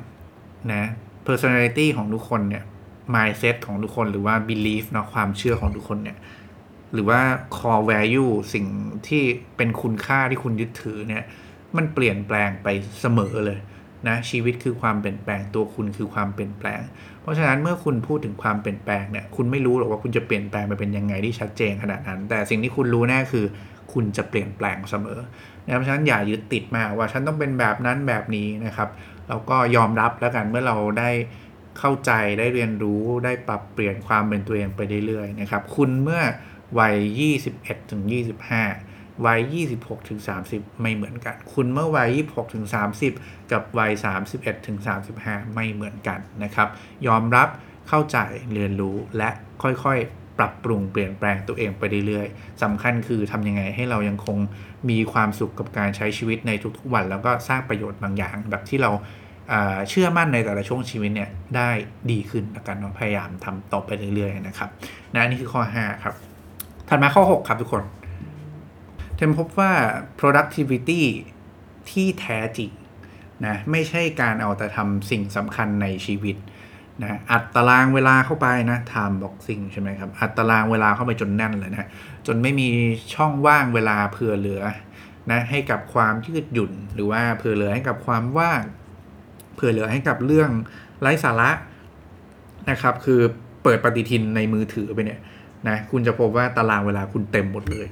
[0.73, 0.85] นะ
[1.27, 2.65] personality ของทุกคนเนี่ย
[3.15, 6.19] mindset ของทุกคนหรือว่า belief เนาะความเชื่อของทุกคนเนี่ย
[6.93, 7.21] หรือว่า
[7.57, 8.67] core value สิ่ง
[9.09, 9.23] ที่
[9.57, 11.23] เป็นคุณค่าที่คุณยึดถือเนี่ย
[11.77, 12.69] มันเปลี่ยนแปลงไป
[13.01, 13.59] เสมอเลย
[14.07, 16.83] นะชีวิตคือความเปลี่ยนแปลงตัวคุณคือความเปลี่ยนแปลง
[17.23, 23.47] เพราะฉะนั้นเมื่อคุณพูดถึงความเปลี่ยนแปลงเนี่ยคุณไม่รู้หรอกว่าคุณจะเปลี่ยนแปลงไปเป็นยังไงที่ชัดเจนขนาดนั้น แต่สิ่งที่คุณรู้แน่คือ
[23.93, 25.21] คุณจะเปลี่ยนแปลงเสมอ
[25.65, 28.89] นะเพราะฉะนั้นอย่ายึดติดมากว่าฉันต้องเป็นแบบนั้นแบบนี้นะครับ
[29.29, 31.11] แล้วก็ยอมรับแล้วกันเมื่อเราได้
[31.79, 36.23] เข้าใจได้เรียนรู้ได้ปรับเปลี่ยนความเป็นตัวเองไปเรื่อยๆนะครับคุณเมื่อ
[36.79, 36.97] วัย
[37.41, 38.03] 21ถึง
[38.51, 38.88] 25
[39.27, 39.41] วัย
[39.75, 42.67] 26ถึง30 ไม่เหมือนกัน คุณเมื่อวัย 26ถึง
[43.11, 43.93] 30 กับวัย
[44.31, 44.79] 31ถึง
[45.17, 46.69] 35 ไม่เหมือนกันนะครับ
[47.07, 47.49] ยอมรับ
[47.89, 48.19] เข้าใจ
[48.55, 49.31] เรียนรู้และ
[49.63, 54.39] ค่อยๆ ปรับปรุงเปลี่ยนแปลงตัวเองไปเรื่อยๆสำคัญคือทำยังไงให้เรายังคง
[54.91, 58.91] มีความสุขกับการใช้ชีวิตในทุกๆวัน แล้วก็สร้างประโยชน์บางอย่าง แบบที่เรา
[59.89, 61.71] เชื่อมั่นในแต่ละช่วงชีวิตเนี่ยได้
[62.11, 64.71] ดีขึ้นแล้วกันเนาะพยายามทำต่อไปเรื่อยๆนะครับ
[65.15, 66.15] นะนี่คือข้อ 5 ครับ
[66.89, 67.83] ถัดมาข้อ 6 ครับทุกคน
[69.19, 69.73] เทมพบว่า
[70.21, 71.03] productivity
[71.91, 72.71] ที่แท้จริง
[73.47, 76.37] นะไม่ใช่การเอาแต่ทำสิ่งสำคัญในชีวิต
[77.03, 81.89] นะอัดตารางเวลาเข้าไปนะ time boxing ใช่ไหมครับอัดตารางเวลาเข้าไปจนแน่นเลยนะ
[82.27, 82.69] จนไม่มี
[83.15, 84.63] ช่องว่างเวลาเผื่อเหลือ
[85.31, 88.63] นะให้กับความยืดหยุ่น หรือว่าเผื่อเหลือให้กับความว่าง
[89.55, 90.51] เผื่อเหลือให้กับเรื่อง
[91.01, 91.51] ไร้สาระ
[92.71, 93.21] นะครับ คือ
[93.63, 95.21] เปิดปฏิทินในมือถือไปเนี่ย
[95.69, 97.87] นะคุณจะพบว่าตารางเวลาคุณเต็มหมดเลย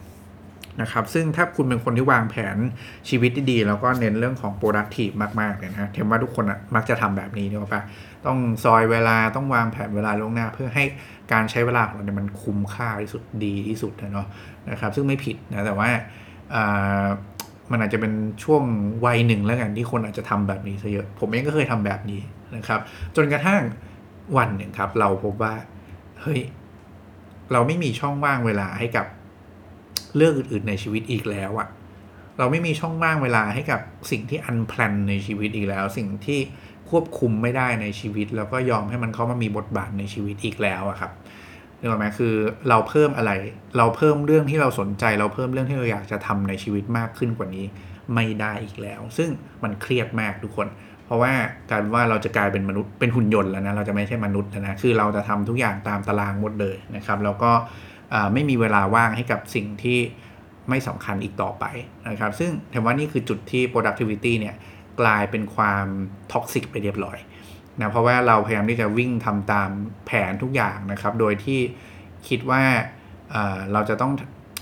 [0.83, 2.57] นะครับ ซึ่งถ้าคุณเป็นคนที่วางแผน
[3.09, 7.83] ชีวิตที่ดี แล้วก็เน้นเรื่องของ productive มากๆเลยนะเทมว่าทุกคนมักจะทำแบบนี้เนี่ว่าปะ
[8.27, 10.85] ต้องซอยเวลาต้องวางแผนเวลาล่วงหน้า เพื่อให้
[11.33, 14.27] การใช้เวลาของเราเนี่ยมันคุ้มค่าที่สุดดีที่สุดนะเนาะ
[14.71, 15.89] นะครับ ซึ่งไม่ผิดนะแต่ว่า
[17.71, 18.13] มันอาจจะเป็น
[18.45, 18.63] ช่วง
[19.05, 22.21] วัยหนึ่งแล้วกันที่คนอาจจะทำแบบนี้ซะเยอะ ผมเองก็เคยทำแบบนี้
[22.57, 22.81] นะครับ
[23.17, 23.61] จนกระทั่ง
[24.37, 25.55] วันหนึ่งครับ เราพบว่า
[26.23, 26.41] เฮ้ย
[27.53, 29.07] เราไม่มีช่องว่างเวลาให้กับ
[30.17, 31.69] เรื่องอื่น ๆ ในชีวิตอีกแล้วอะ
[32.39, 36.41] เราไม่มีช่องว่างเวลาให้กับสิ่งที่อันแพลนในชีวิตอีกแล้ว สิ่งที่
[36.91, 41.13] ควบคุมไม่ได้ในชีวิต แล้วก็ยอมให้มันเข้ามามีบทบาทในชีวิตอีกแล้วอะครับ
[41.79, 42.35] นึกออกไหมคือ
[42.69, 43.31] เราเพิ่มอะไร
[43.77, 47.65] เราเพิ่มเรื่องที่เราสนใจ เราเพิ่มเรื่องที่เราอยากจะทำในชีวิตมากขึ้นกว่านี้
[48.15, 49.31] ไม่ได้อีกแล้ว ซึ่ง
[49.63, 50.69] มันเครียดมากทุกคน
[51.05, 51.33] เพราะว่า
[51.71, 57.51] การว่าเราจะกลายเป็นมนุษย์เป็นหุ่นยนต์แล้วนะเราจะไม่ใช่มนุษย์แล้วนะคือเราจะทำทุกอย่างตามตารางหมดเลยนะครับ แล้วก็
[58.33, 59.99] ไม่มีเวลาว่างให้กับสิ่งที่
[60.69, 61.65] ไม่สำคัญอีกต่อไป
[62.09, 64.55] นะครับ ซึ่งถือว่านี่คือจุดที่ productivity เนี่ย
[65.01, 65.87] กลายเป็นความ
[66.33, 67.19] ท็อกซิกไปเรียบร้อย
[67.81, 69.71] นะเพราะว่าเราพยายามที่จะวิ่งทำตาม
[70.07, 71.61] แผนทุกอย่างนะครับ โดยที่
[72.29, 72.63] คิดว่า
[73.73, 74.13] เราจะต้อง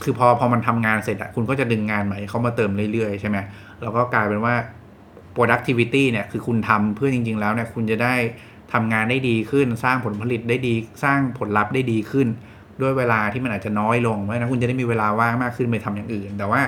[0.04, 3.38] คือพอพอมันทำงานเสร็จอะคุณก็จะดึงงานใหม่เข้ามาเติมเรื่อยๆ ใช่ไหม
[3.82, 4.54] แล้วก็กลายเป็นว่า
[5.36, 8.14] productivity เนี่ยคือคุณทำเพื่อจริง ๆ แล้วเนี่ยคุณจะได้
[8.72, 12.28] ทำงานได้ดีขึ้น สร้างผลผลิตได้ดี สร้างผลลัพธ์ได้ดีขึ้น
[12.82, 16.60] ด้วยเวลาที่มันอาจจะน้อยลงเพราะนั้นคุณจะได้มีเวลาว่างมากขึ้นไปทำอย่างอื่น แต่ว่า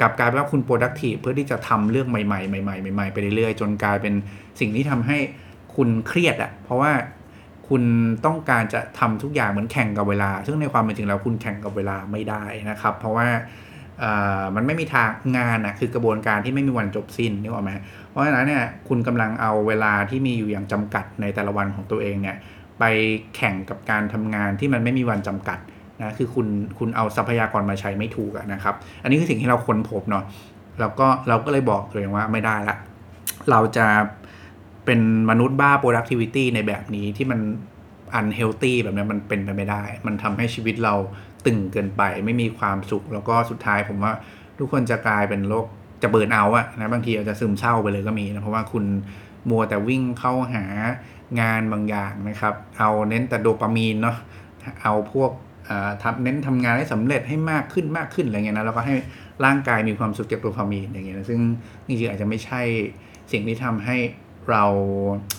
[0.00, 4.14] กับกลายเป็นว่าคุณ productive เพื่อที่จะทำเรื่องใหม่ๆใหม่ๆใหม่ๆไปเรื่อยๆ จนกลายเป็น
[4.60, 5.18] สิ่งที่ทำให้
[5.76, 6.92] คุณเครียดอะเพราะว่า
[7.68, 7.82] คุณ
[8.26, 13.28] ต้องการจะทำทุกอย่างเหมือนแข่งกับเวลา ซึ่งในความเป็นจริงแล้วคุณแข่งกับเวลาไม่ได้นะครับ เพราะว่า
[14.56, 17.70] มันไม่มีทางงานอะคือกระบวนการที่ไม่มีวันจบสิ้นนึกออกไหม
[18.10, 22.36] เพราะฉะนั้นเนี่ยคุณกำลังเอาเวลาที่มีอยู่อย่างจำกัดในแต่ละวันของตัวเองเนี่ย
[22.80, 22.84] ไป
[23.36, 25.58] แข่งกับการทำงานที่มันไม่มีวันจำกัด
[26.00, 26.46] นะคือคุณ
[26.78, 30.24] คุณเอาทรัพยากรมาใช้ไม่ถูกนะครับ อันนี้คือสิ่งที่เราค้นพบเนาะ
[30.80, 32.76] แล้วก็เราก็เลยบอกตัวเองว่าไม่ได้ละ
[33.50, 33.86] เราจะ
[34.84, 37.40] เป็นมนุษย์บ้า productivity ในแบบนี้ที่มัน
[38.18, 40.94] unhealthy แบบนี้มันเป็นไปไม่ได้ มันทำให้ชีวิตเรา
[41.46, 44.12] ตึงเกินไป ไม่มีความสุข แล้วก็สุดท้ายผมว่า
[44.58, 45.66] ทุกคนจะกลายเป็นโรค
[46.02, 48.84] จะเบิร์นเอาอะนะบางทีอาจจะซึมเศร้าไปเลยก็มีนะเพราะว่าคุณ
[49.50, 50.64] มัวแต่วิ่งเข้าหา
[51.40, 54.16] งานบางอย่างนะครับ เอาเน้นแต่โดปามีนเนาะ
[54.82, 55.30] เอาพวก
[56.02, 58.96] ทำเน้นทำงานให้สำเร็จให้มากขึ้นมากขึ้นอะไรเงี้ยนะแล้วก็ให้
[59.44, 61.40] ร่างกายมีความสุขจากโดปามีนอย่างเงี้ยนะซึ่ง
[61.86, 62.60] จริงๆอาจจะไม่ใช่
[63.32, 63.96] สิ่งที่ทำให้
[64.50, 64.64] เรา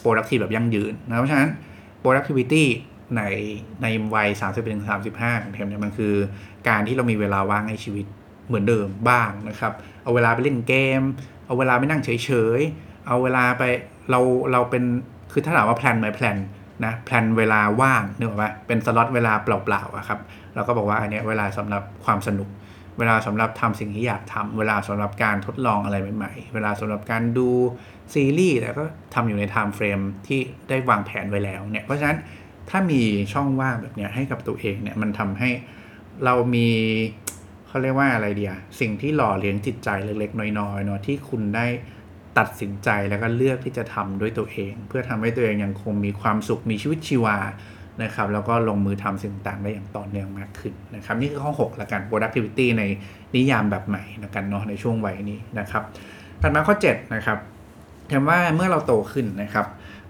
[0.03, 1.49] productive แบบยั่งยืนนะเพราะฉะนั้น
[2.03, 2.65] productivity
[3.15, 3.21] ใน
[3.81, 6.13] ในวัย 30ถึง35ของเทมเนี่ยมันคือ
[6.67, 8.05] การที่เรามีเวลาว่างในชีวิต
[8.47, 9.73] เหมือนเดิมบ้างนะครับ
[10.03, 11.01] เอาเวลาไปเล่นเกม
[11.45, 13.63] เอาเวลาไปนั่งเฉยๆ เอาเวลาไป
[14.09, 14.19] เรา
[14.51, 14.83] เราเป็น
[15.31, 16.37] คือถ้าถามว่า plan ไหม plan
[16.85, 20.19] นะ plan เวลาว่างนึกออกไหมเป็นสล็อตเวลาเปล่าๆอะครับ
[20.55, 22.49] เราก็บอกว่าอันนี้เวลาสำหรับความสนุก
[22.99, 27.49] เวลาสำหรับทำสิ่งที่อยากทำเวลาสำหรับการทดลองอะไรใหม่ๆ เวลาสำหรับการดู
[28.13, 30.39] ซีรีส์แต่ก็ทำอยู่ใน timeframeที่
[30.69, 32.17] ได้วางแผนไว้แล้วเนี่ยเพราะฉะนั้น
[32.69, 33.01] ถ้ามี
[33.33, 35.49] ช่องว่างแบบนี้ให้กับตัวเองเนี่ยมันทำให้
[36.25, 36.67] เรามี
[37.67, 41.65] เขาเรียกว่าอะไรเดียสิ่งที่หล่อเลี้ยงจิตใจเล็กๆ น้อยๆเนาะที่คุณได้
[42.37, 47.37] ตัดสินใจแล้วก็เลือกที่จะทำด้วยตัวเอง เพื่อทำให้ตัวเองยังคงมีความสุขมีชีวิตชีวา
[48.03, 52.83] นะครับแล้วก็ลงมือทำสิ่งต่างได้อย่างต่อเนื่องมากขึ้นนะครับนี่คือข้อ6ละกัน productivity ใน
[53.35, 55.83] นิยามแบบใหม่นะกันเนาะในช่วงวัยนี้นะครับ
[56.41, 57.37] ถัดมาข้อ7นะครับ
[58.11, 59.65] ถามว่าเมื่อเราโตขึ้นนะครับ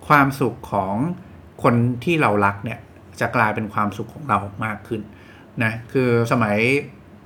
[0.07, 0.95] ความสุขของ
[1.63, 2.79] คนที่เรารักเนี่ย
[3.19, 5.01] จะกลายเป็นความสุขของเรามากขึ้น
[5.63, 6.57] นะคือสมัย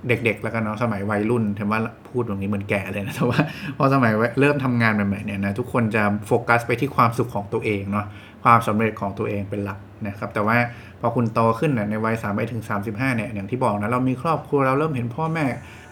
[0.07, 3.39] เด็กๆ แล้วกันเนาะสมัยวัยรุ่นถือว่าพูดตรงนี้เหมือนแก่เลยนะแต่ว่า
[3.77, 8.05] พอสมัยเริ่มทำงานใหม่ๆเนี่ยนะทุกคนจะโฟกัสไปที่ความสุขของตัวเองเนาะ
[8.43, 10.57] ความสำเร็จของตัวเองเป็นหลักนะครับแต่ว่า
[10.99, 15.45] พอคุณโตขึ้นเนี่ยในวัย3ไปถึง 35เนี่ยอย่างที่บอกนะเรามีครอบครัวเราเริ่มเห็นพ่อแม่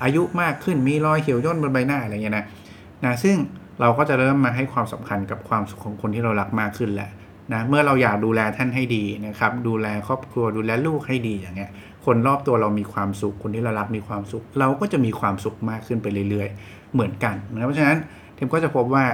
[0.03, 2.45] อายุมากขึ้นมีรอยเหี่ยวย่นบนใบหน้าอะไรเงี้ยนะ
[3.05, 3.35] นะซึ่ง
[3.81, 7.09] เราก็จะเริ่มมาให้ความสำคัญกับความสุขของคนที่เรารักมากขึ้นแหละ
[7.53, 11.71] นะเมื่อเราอยากดูแลท่านให้ดีนะครับดูแลครอบครัวดูแลลูกให้ดีอย่างเงี้ย
[12.05, 17.97] คนรอบตัวเรามีความสุข คนที่เรารักมีความสุข เราก็จะมีความสุขมากขึ้นไปเรื่อยๆ เหมือนกันนะเพราะฉะนั้น
[18.35, 19.05] เทมก็จะพบว่า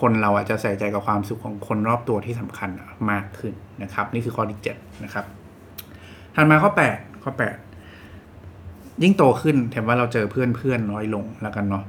[0.00, 2.70] คนเราอาจจะใส่ใจกับความสุขของคนรอบตัวที่สำคัญ
[3.10, 5.24] มากขึ้นนะครับ นี่คือข้อที่7นะครับ
[6.34, 11.84] ถัดมาข้อ 8 ข้อ 8 ยิ่งโตขึ้นเทมว่าเราเจอเพื่อนเพื่อนน้อยลงแล้วกันเนาะ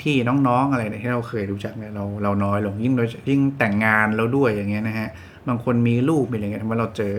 [0.00, 5.08] พี่ๆน้องๆอะไรที่เราเคยรู้จักเนี่ยเราเราน้อยลงยิ่งโดยยิ่งแต่งงานแล้วด้วยอย่างเงี้ยนะฮะ
[5.48, 7.14] บางคนมีลูกเป็นอย่างเงี้ยทำให้เราเจอ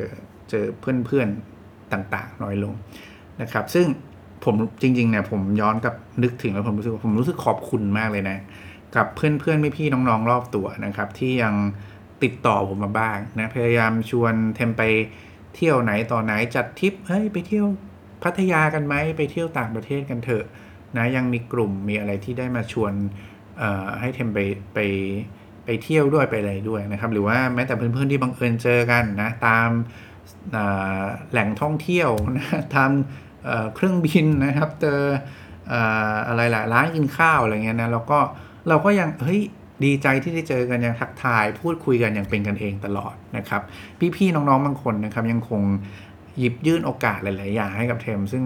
[0.49, 1.27] เจอเพื่อน
[1.93, 2.73] ต่างๆ น้อยลง
[3.41, 3.87] นะครับ ซึ่ง
[4.43, 8.37] ผมจริงๆเนี่ยผมย้อนกับนึกถึงแล้วผมรู้สึกผมรู้สึกขอบคุณมากเลยนะ
[8.95, 11.53] กับเพื่อนๆพี่ๆน้องๆรอบตัวนะครับ ที่ยัง
[12.23, 14.83] ติดต่อผมมาบ้างนะพยายามชวนเทมไป
[15.55, 17.65] เที่ยวไหนต่อไหนจัดทริปเฮ้ยไปเที่ยว
[18.23, 20.45] พัทยากันไหมไปเที่ยวต่างประเทศกันเถอะ
[20.97, 22.93] นะยังมีกลุ่มมีอะไรที่ได้มาชวน
[23.99, 24.39] ให้เทมไป
[24.73, 24.79] ไป
[25.65, 29.69] ไปเที่ยวด้วยไปอะไรด้วยนะครับ หรือว่าแม้แต่เพื่อนๆที่บังเอิญเจอกันนะตาม
[31.31, 34.99] แหล่งท่องเที่ยวนะทำเครื่องบินนะครับเจอ
[36.27, 38.19] อะไรหลายร้านกินข้าวอะไรเงี้ยนะแล้วก็
[38.69, 39.41] เราก็ยังเฮ้ย
[39.83, 43.61] ดีใจที่ได้เจอกันยังทักทาย พูดคุยกันอย่างเป็นกันเองตลอดนะครับ
[44.15, 45.61] พี่ๆน้องๆบางคนนะครับ ยังคง
[46.37, 48.43] หยิบยื่นโอกาสหลายๆอย่างให้กับเทม ซึ่ง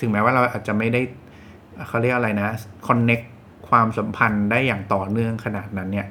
[0.00, 1.00] ถึงแม้ว่าเราอาจจะไม่ได้
[1.88, 2.48] เขาเรียกอะไรนะ
[2.88, 3.20] คอนเน็ก
[3.68, 6.06] ความสัมพันธ์ได้อย่างต่อเนื่องขนาดนั้นเนี่ย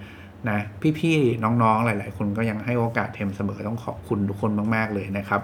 [0.51, 0.60] นะ
[0.99, 5.41] พี่ๆน้องๆหลาย ๆ คนก็ยังให้โอกาสเทมเสมอต้องขอบคุณทุกคนมากๆเลยนะครับ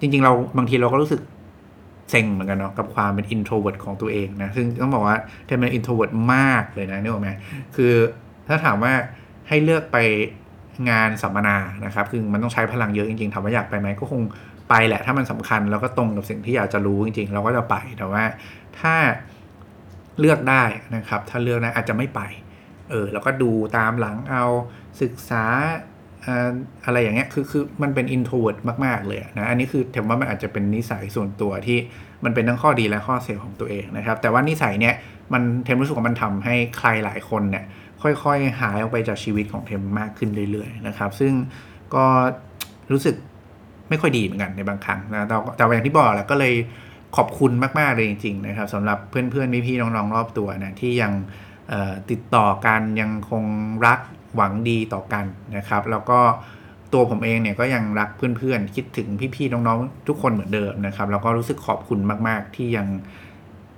[0.00, 1.20] จริงๆเราบางทีเราก็รู้สึก
[2.10, 5.16] เซ็งเหมือนกันเนาะกับความเป็น introvert ของตัวเองนะซึ่งต้องบอกว่า
[5.46, 7.30] เทมเป็น introvert มากเลยนะนี่หรอไหม
[7.76, 7.92] คือ
[8.48, 8.92] ถ้าถามว่า
[9.48, 9.98] ให้เลือกไป
[10.90, 14.22] งานสัมมนานะครับคือมันต้องใช้พลังเยอะจริงๆถามว่าอยากไปไหมก็คง
[14.68, 18.24] ไปแหละ ถ้ามันสำคัญแล้วก็ตรงกับสิ่งที่อยากจะรู้จริงๆ เราก็จะไปแต่ว่า
[18.80, 18.94] ถ้า
[20.20, 20.64] เลือกได้
[20.96, 22.20] นะครับ ถ้าเลือกได้อาจจะไม่ไป
[22.90, 24.44] เออแล้วก็ดูตามหลังเอา
[25.02, 25.44] ศึกษา
[26.84, 31.78] อะไรอย่างเงี้ยคือคือมันเป็น introvert มากๆเลยนะอันนี้คือถือว่ามันอาจจะเป็นนิสัยส่วนตัวที่
[32.24, 34.94] มันเป็นทั้งข้อดีและข้อเสียของตัวเองนะครับ แต่ว่านิสัยเนี้ย
[35.32, 37.64] มันเทมรู้สึกว่ามันทำให้ใครหลายคนเนี่ย
[38.02, 41.32] ค่อยๆ หายออกไปจากชีวิตของเทมมากขึ้นเรื่อยๆนะครับ ซึ่ง
[41.94, 42.04] ก็
[42.92, 43.14] รู้สึก
[43.88, 46.54] ไม่ค่อยดีเหมือนกันในบางครั้งนะแต่แต่อย่างที่บอกแหละก็เลย
[47.16, 51.12] ขอบคุณมากๆเลยจริง ๆ นะครับสำหรับเพื่อนๆพี่ๆน้องๆรอบตัวนะที่ยัง
[52.10, 53.44] ติดต่อกันยังคง
[53.86, 54.00] รัก
[54.36, 55.24] หวังดีต่อกัน
[55.56, 56.18] นะครับ แล้วก็
[56.92, 62.86] ตัวผมเองเนี่ยก็ยังรักเพื่อนๆ คิดถึงพี่ๆน้องๆทุกคนเหมือนเดิมนะครับ แล้วก็รู้สึกขอบคุณมากๆ ที่ยัง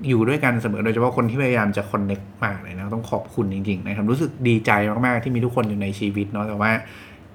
[0.08, 4.70] อยู่ด้วยกันเสมอโดยเฉพาะคนที่พยายามจะ connect มากเลยนะต้องขอบคุณจริงๆนะครับ รู้สึกดีใจ
[5.06, 6.70] มากๆที่มีทุกคนอยู่ในชีวิตเนาะแต่ว่า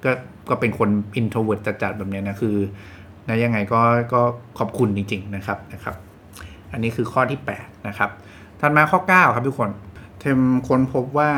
[0.04, 0.12] ก็
[0.50, 2.56] ก็เป็นคน introvert จัดๆแบบนี้นะคือ
[3.28, 3.82] นะยังไงก็
[4.14, 4.22] ก็
[4.60, 5.96] ขอบคุณจริง ๆนะครับนะครับ
[6.72, 8.10] อันนี้คือข้อที่ 8 นะครับ
[8.60, 9.70] ถัดมาข้อ 9 ครับทุกคน
[10.24, 11.32] เทมค้นพบว่า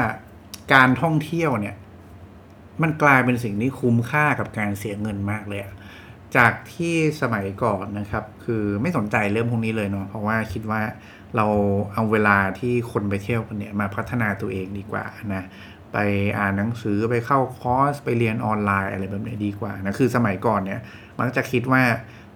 [0.74, 1.76] การท่องเที่ยวเนี่ย
[2.82, 5.62] มันกลายเป็นสิ่งที่คุ้มค่ากับการเสียเงินมากเลย
[6.36, 10.82] จากที่สมัยก่อนนะครับ คือไม่สนใจเรื่องพวกนี้เลยเนาะเพราะว่าคิดว่า
[11.36, 11.48] เรา
[11.94, 15.44] เอาเวลาที่คนไปเที่ยวกันเนี่ยมาพัฒนาตัวเองดีกว่านะ
[15.94, 15.98] ไป
[16.40, 20.82] อ่านหนังสือไปเข้าคอร์สไปเรียนออนไลน์อะไรแบบนี้ดีกว่านะคือสมัยก่อนเนี่ย
[21.20, 21.84] มักจะคิดว่า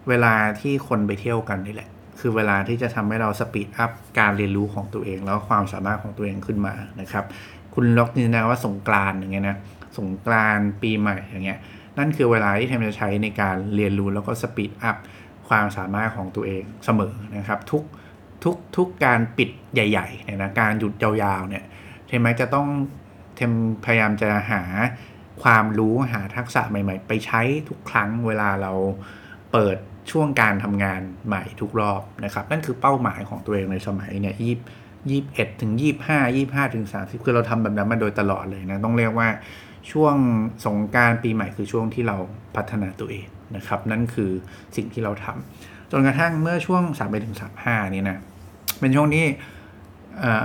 [0.09, 7.25] เวลาที่คนไปเที่ยวกันนี่แหละ คือเวลาที่จะทำให้เรา speed up การเรียนรู้ของตัวเอง แล้วความสามารถของตัวเองขึ้นมานะครับ
[7.73, 9.57] คุณลองนึกนะว่าสงกรานต์อย่างเงี้ยนะ
[9.97, 11.59] สงกรานต์ปีใหม่อย่างเงี้ย
[11.97, 14.97] นั่นคือเวลาที่เทมจะใช้ในการเรียนรู้แล้วก็ speed up
[15.49, 17.83] ความสามารถของตัวเองเสมอนะครับทุก
[18.43, 21.63] ทุกทุกการปิดใหญ่ๆเนี่ยนะการหยุดยาวๆเนี่ย
[22.07, 22.67] เทมจะต้อง
[23.35, 23.51] เทม
[23.85, 24.63] พยายามจะหา
[25.43, 28.73] ความรู้หาทักษะใหม่ ๆ ไปใช้ทุกครั้งเวลาเรา
[29.51, 29.77] เปิด
[30.11, 34.55] ช่วงการทำงานใหม่ทุกรอบนะครับ นั่นคือเป้าหมายของตัวเองในสมัยเนี่ยยี่
[35.09, 39.27] ยี่เอ็ดถึงยี่ห้ายี่ห้าถึงสามสิบคือเราทำแบบนั้นมาโดยตลอดเลยนะ ต้องเรียกว่า
[39.91, 40.15] ช่วง
[40.65, 42.17] สงการปีใหม่คือช่วงที่เรา
[42.55, 44.31] พัฒนาตัวเองนะครับ นั่นคือ
[44.75, 48.17] สิ่งที่เราทำจนกระทั่งเมื่อช่วงสามไปถึงสามห้านี่นะ
[48.79, 49.25] เป็นช่วงนี้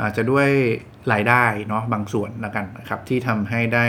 [0.02, 0.48] อาจจะด้วย
[1.12, 3.84] รายได้เนาะบางส่วนแล้วกันนะครับ ที่ทำให้ได้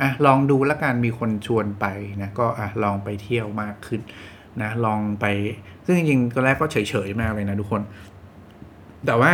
[0.00, 1.86] อะลองดูแล้วกันมีคนชวนไป
[2.22, 4.00] นะก็อะลองไปเที่ยวมากขึ้น
[4.62, 5.24] นะลองไป
[5.84, 7.82] ซึ่งจริงๆตอนแรกก็เฉยๆมากเลยนะทุกคน
[9.06, 9.32] แต่ว่า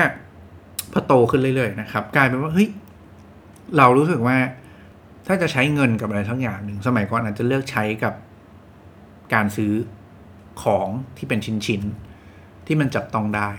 [0.93, 2.69] พอโตขึ้นเรื่อยๆนะครับ กลายเป็นว่าเฮ้ย
[3.77, 4.37] เรารู้สึกว่า
[5.27, 8.15] ถ้าจะใช้เงินกับอะไรทั้งอย่างหนึ่งสมัยก่อนอาจจะเลือกใช้กับ
[9.35, 9.73] การซื้อ
[10.63, 13.51] ของที่เป็นชิ้นๆที่มันจับต้องได้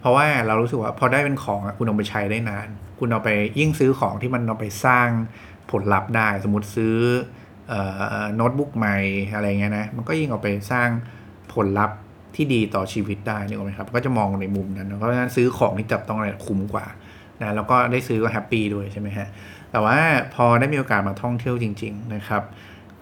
[0.00, 5.08] เพราะว่าเรารู้สึกว่าพอได้เป็นของคุณเอาไปใช้ได้นาน คุณเอาไปยิ่งซื้อของที่มันเอาไปสร้าง
[5.70, 6.96] ผลลัพธ์ได้ สมมติซื้อ
[8.36, 8.96] โน้ตบุ๊กใหม่
[9.34, 10.88] อะไรเงี้ยนะ มันก็ยิ่งเอาไปสร้าง
[11.52, 11.98] ผลลัพธ์
[12.34, 16.86] ที่ดีต่อชีวิตได้นี่ไหมครับ ก็จะมองในมุมนั้นเพราะฉะนั้นซื้อของที่จับต้องอะไรคุ้มกว่า
[17.40, 19.28] นะแล้วก็ได้ซื้อก็แฮปปี้ด้วยใช่ไหมฮะ
[19.70, 19.96] แต่ว่า
[20.34, 22.42] พอได้มีโอกาสมาท่องเที่ยวจริง ๆ นะครับ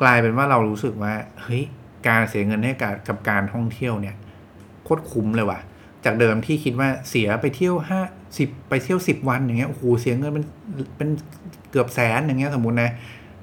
[0.03, 1.63] กลายเป็นว่าเรารู้สึกว่าเฮ้ย
[2.09, 4.17] การเสียเงินให้กับกับการท่องเที่ยวเนี่ย
[4.85, 5.61] โคตรคุ้มเลยว่ะ
[6.05, 8.01] จากเดิมที่คิดว่าเสียไปเที่ยวห้า
[8.39, 10.45] สิบไปเที่ยวสิบวันอย่างเงี้ยโอ้โหเสียเงินเป็น
[10.97, 11.09] เป็น
[11.71, 12.91] เกือบแสนอย่างเงี้ยสมมตินะ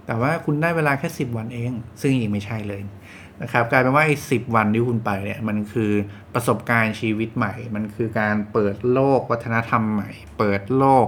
[0.08, 2.82] แต่ว่าคุณได้เวลาแค่ 10 วันเอง ซึ่งยังไม่ใช่เลย
[3.41, 5.91] นะครับกลายเป็นว่าไอ้สิวันที่คุณไปเนี่ยมันคือ
[6.34, 11.08] ประสบการณ์ชีวิตใหม่ มันคือการเปิดโลกวัฒนธรรมใหม่ เปิดโลก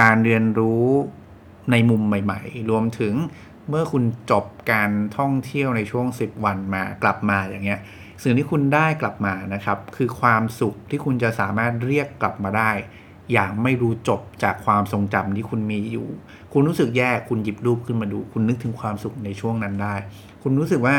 [0.00, 0.86] การเรียนรู้
[1.70, 3.14] ในมุมใหม่ ๆ รวมถึง
[3.68, 7.80] เมื่อคุณจบการท่องเที่ยวในช่วง 10 วันมากลับมาอย่างเงี้ย
[8.22, 12.70] สิ่งที่คุณได้กลับมานะครับ คือความสุขที่คุณจะสามารถเรียกกลับมาได้
[13.32, 16.08] อย่างไม่รู้จบจากความทรงจำที่คุณมีอยู่
[16.52, 19.94] คุณรู้สึกแย่คุณหยิบรูปขึ้นมาดู คุณนึกถึงความสุขในช่วงนั้นได้
[20.42, 20.96] คุณรู้สึกว่า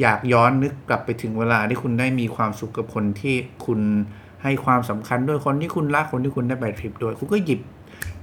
[0.00, 3.34] อยากย้อนนึกกลับไปถึงเวลาที่คุณได้มีความสุขกับคนที่
[3.66, 3.80] คุณ
[4.42, 7.60] ให้ความสำคัญด้วยคนที่คุณรักคนที่คุณได้ไปทริปด้วย คุณก็หยิบ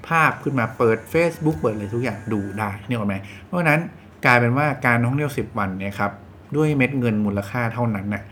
[0.08, 3.82] ภาพขึ้นมาเปิด Facebook เปิดอะไรทุกอย่างดูได้นี่หรอไหมเพราะฉะนั้น
[4.26, 6.12] กลายเป็นว่าการท่องเที่ยว 10 วันเนี่ยครับ
[6.56, 8.24] ด้วยเม็ดเงินมูลค่าเท่านั้นนะ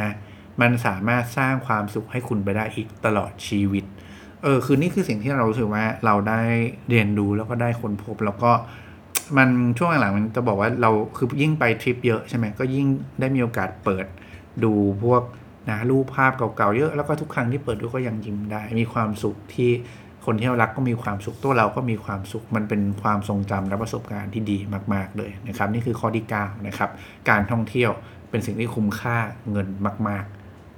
[0.00, 0.10] นะ
[0.60, 3.84] มันสามารถสร้างความสุขให้คุณไปได้อีกตลอดชีวิต
[4.42, 6.42] เออ คือนี่คือสิ่งที่เรารู้สึกว่าเราได้
[6.88, 8.52] เรียนรู้แล้วก็ได้ค้นพบแล้วก็
[9.36, 12.86] มันช่วงหลังมันจะบอกว่าเราคือยิ่งไปทริปเยอะใช่ไหมก็ยิ่ง
[13.20, 14.06] ได้มีโอกาสเปิด
[14.64, 15.22] ดูพวก
[15.70, 19.70] นะรูปภาพเก่าๆเยอะแล้วก็ทุกครั้งที่เปิดดูก็ยังยิ้มได้ มีความสุขที่
[20.24, 24.58] คนที่เรารักก็มีความสุขตัวเราก็มีความสุขมันเป็นความทรงจำและประสบการณ์ที่ดี
[24.94, 26.90] มากๆเลยนะครับ นี่คือข้อที่9นะครับ
[27.28, 27.90] การท่องเที่ยว
[28.30, 29.16] เป็นสิ่งที่คุ้มค่า
[29.50, 29.68] เงิน
[30.08, 30.24] มาก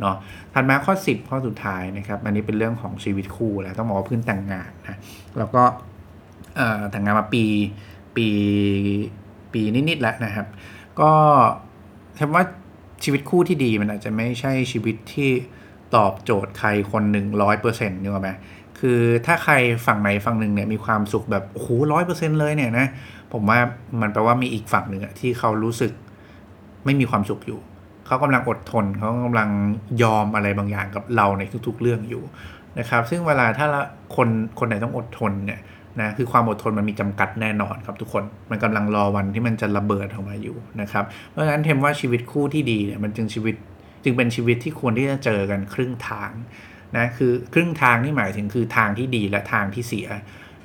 [0.01, 0.17] เนาะ
[0.55, 4.97] ถัดมาข้อ 10 ข้อสุดท้ายนะครับอันนี้เป็นเรื่องของชีวิตคู่แล้วต้องบอกว่าพื้นแต่งงานนะ
[5.39, 5.63] แล้วก็
[6.91, 7.45] แต่งงานมาปี
[8.17, 8.29] ปี
[9.53, 10.47] ปีนิดๆแล้วนะครับ
[11.01, 11.11] ก็
[12.17, 12.45] แทบว่า
[13.05, 15.31] ชีวิตคู่ที่ดีมันอาจจะไม่ใช่ชีวิตที่
[15.95, 18.31] ตอบโจทย์ใครคนหนึ่งร้อยเปอร์เซ็นต์นี่ไหม
[18.79, 19.55] คือถ้าใคร
[19.87, 22.87] ฝั่งไหนฝั่งหนึ่งเนี่ยมีความสุขแบบโอ้โหร้อยเปอร์เซ็นต์เลยเนี่ยนะ
[23.33, 23.59] ผมว่า
[24.01, 25.93] มันแปลว่ามีอีกฝั่งหนึ่งที่เขารู้สึก
[26.85, 27.61] ไม่มีความสุขอยู่
[28.09, 29.51] เขากำลังอดทนเขากำลัง
[30.03, 32.23] ยอมอะไรบางอย่างกับเราในทุก ๆ เรื่องอยู่
[32.79, 33.67] นะครับ ซึ่งเวลาถ้า
[34.17, 35.61] คนคนไหนต้องอดทนเนี่ย
[36.01, 43.55] นะคือความอดทนมันมีจำกัดแน่นอนครับทุกคนมันกำลังรอวันที่มันจะระเบิดออกมาอยู่นะครับ เพราะฉะนั้นเทมว่าชีวิตคู่ที่ดีเนี่ยมันจึงชีวิต
[44.05, 46.31] จึงเป็นชีวิตที่ควรที่จะเจอกันครึ่งทาง
[46.97, 50.09] นะคือครึ่งทางที่หมายถึงคือทางที่ดีและทางที่เสีย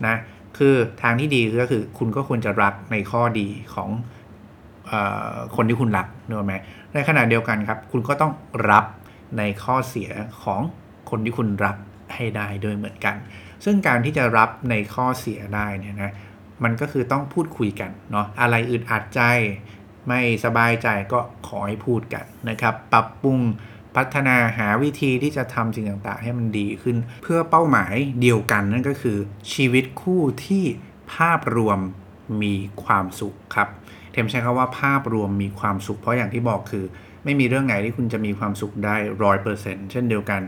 [0.06, 0.16] นะ
[0.58, 3.90] คือทางที่ดีก็คือคุณก็ควรจะรักในข้อดีของ
[5.56, 6.56] คนที่คุณรักนึกไหม
[6.94, 8.32] ในขณะเดียวกันครับ คุณก็ต้อง
[8.70, 8.86] รับ
[9.38, 10.10] ในข้อเสีย
[10.44, 10.62] ของ
[11.10, 11.76] คนที่คุณรัก
[12.14, 13.16] ให้ได้ด้วยเหมือนกัน
[13.66, 16.14] ซึ่งการที่จะรับในข้อเสียได้เนี่ยนะ
[16.64, 19.22] มันก็คือต้องพูดคุยกันเนาะอะไรอึดอัดใจ
[20.08, 23.40] ไม่สบายใจก็ขอให้พูดกันนะครับ ปรับปรุง
[23.96, 29.18] พัฒนาหาวิธีที่จะทำสิ่งต่างๆ ให้มันดีขึ้น เพื่อเป้าหมายเดียวกันนั่นก็คือ
[29.54, 30.64] ชีวิตคู่ที่
[31.14, 31.80] ภาพรวม
[32.42, 33.70] มีความสุขครับ
[34.14, 36.86] เทมใช้คำว่าภาพรวมมีความสุข เพราะอย่างที่บอกคือ
[37.24, 40.42] ไม่มีเรื่องไหนที่คุณจะมีความสุขได้ร้อยเปอร์เซ็นต์เช่นเดียวกัน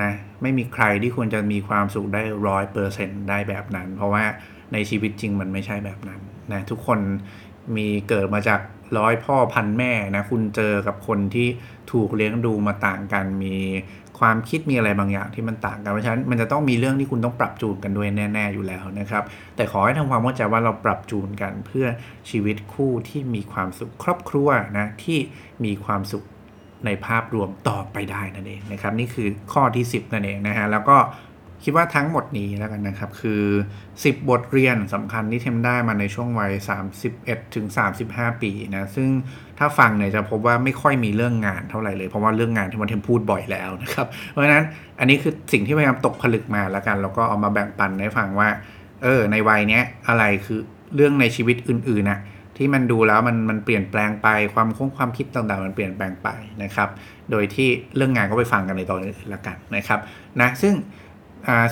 [0.00, 0.10] นะ
[0.42, 4.24] ไม่มีใครที่ควรจะมีความสุขได้ร้อยเปอร์เซ็นต์ได้แบบนั้น เพราะว่า
[4.72, 6.20] ในชีวิตจริงมันไม่ใช่แบบนั้น
[6.52, 6.98] นะทุกคน
[7.76, 8.60] มีเกิดมาจาก
[8.98, 11.48] ร้อยพ่อพันแม่นะคุณเจอกับคนที่
[11.92, 13.56] ถูกเลี้ยงดูมาต่างกันมี
[14.24, 19.24] ความคิดมีอะไรบางอย่างที่มันต่างกันเพราะฉะนั้นมันจะต้องมีเรื่องที่คุณต้องปรับจูนกันด้วยแน่ๆอยู่แล้วนะครับ
[19.56, 21.86] แต่ขอให้ทำความเข้าใจว่าเราปรับจูนกันเพื่อ
[22.30, 25.18] ชีวิตคู่ที่มีความสุขครอบครัวนะที่
[25.64, 26.24] มีความสุข
[26.86, 30.96] ในภาพรวมต่อไปได้นั่นเองนะครับ นี่คือข้อที่ 10นั่นเองนะฮะแล้วก็
[31.64, 33.42] คิดว่าทั้งหมดนี้แล้วกันนะครับ คือ
[33.84, 36.52] 10 บทเรียนสำคัญที่เทมได้มาในช่วงวัย
[37.04, 37.66] 31ถึง
[38.04, 39.08] 35 ปีนะซึ่ง
[39.58, 44.64] ถ้าฟังเนี่ยจะพบว่าไม่ค่อยมีเรื่องงานเท่าไหร่เลย เพราะว่าเรื่องงานที่มันเทมพูดบ่อยแล้วนะครับ เพราะฉะนั้น
[44.98, 48.48] อันนี้คือสิ่งที่พยายามตกผลึกมาแล้วกัน แล้วก็เอามาแบ่งปันให้ฟังว่า
[49.02, 50.60] เออในวัยเนี้ยอะไรคือ
[50.94, 52.20] เรื่องในชีวิตอื่นๆนะ
[52.56, 56.28] ที่มันดูแล้วมันมันเปลี่ยนแปลงไปความคงความคิดต่างๆ มันเปลี่ยนแปลงไป
[56.62, 56.88] นะครับ
[57.30, 60.00] โดยที่เรื่องงานก็ไปฟังกันในตอนอื่นละกันนะครับ
[60.40, 60.74] นะซึ่ง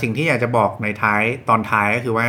[0.02, 2.28] สิ่งที่อยากจะบอกในท้ายตอนท้ายก็คือว่า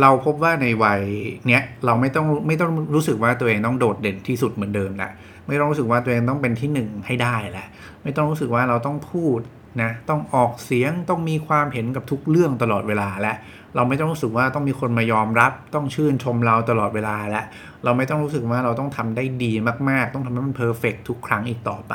[0.00, 1.00] เราพบว่าในวัย
[1.48, 5.10] เนี้ยเราไม่ต้องไม่ต้องรู้สึกว่าตัวเองต้องโดดเด่นที่สุดเหมือนเดิมละ
[5.46, 7.66] ไม่ต้องรู้สึกว่าตัวเองต้องเป็นที่หนึ่งให้ได้แหละ
[8.02, 9.40] ไม่ต้องรู้สึกว่าเราต้องพูด
[9.82, 13.34] นะต้องออกเสียงต้องมีความเห็นกับทุกเรื่องตลอดเวลาและ
[13.74, 17.42] เราไม่ต้องรู้สึกว่าต้องมีคนมายอมรับ ต้องชื่นชมเราตลอดเวลาและ
[17.84, 19.52] เราไม่ต้องรู้สึกว่าเราต้องทำได้ดี
[19.88, 21.94] มากๆ ต้องทำให้มันเพอร์เฟกทุกครั้งอีกต่อไป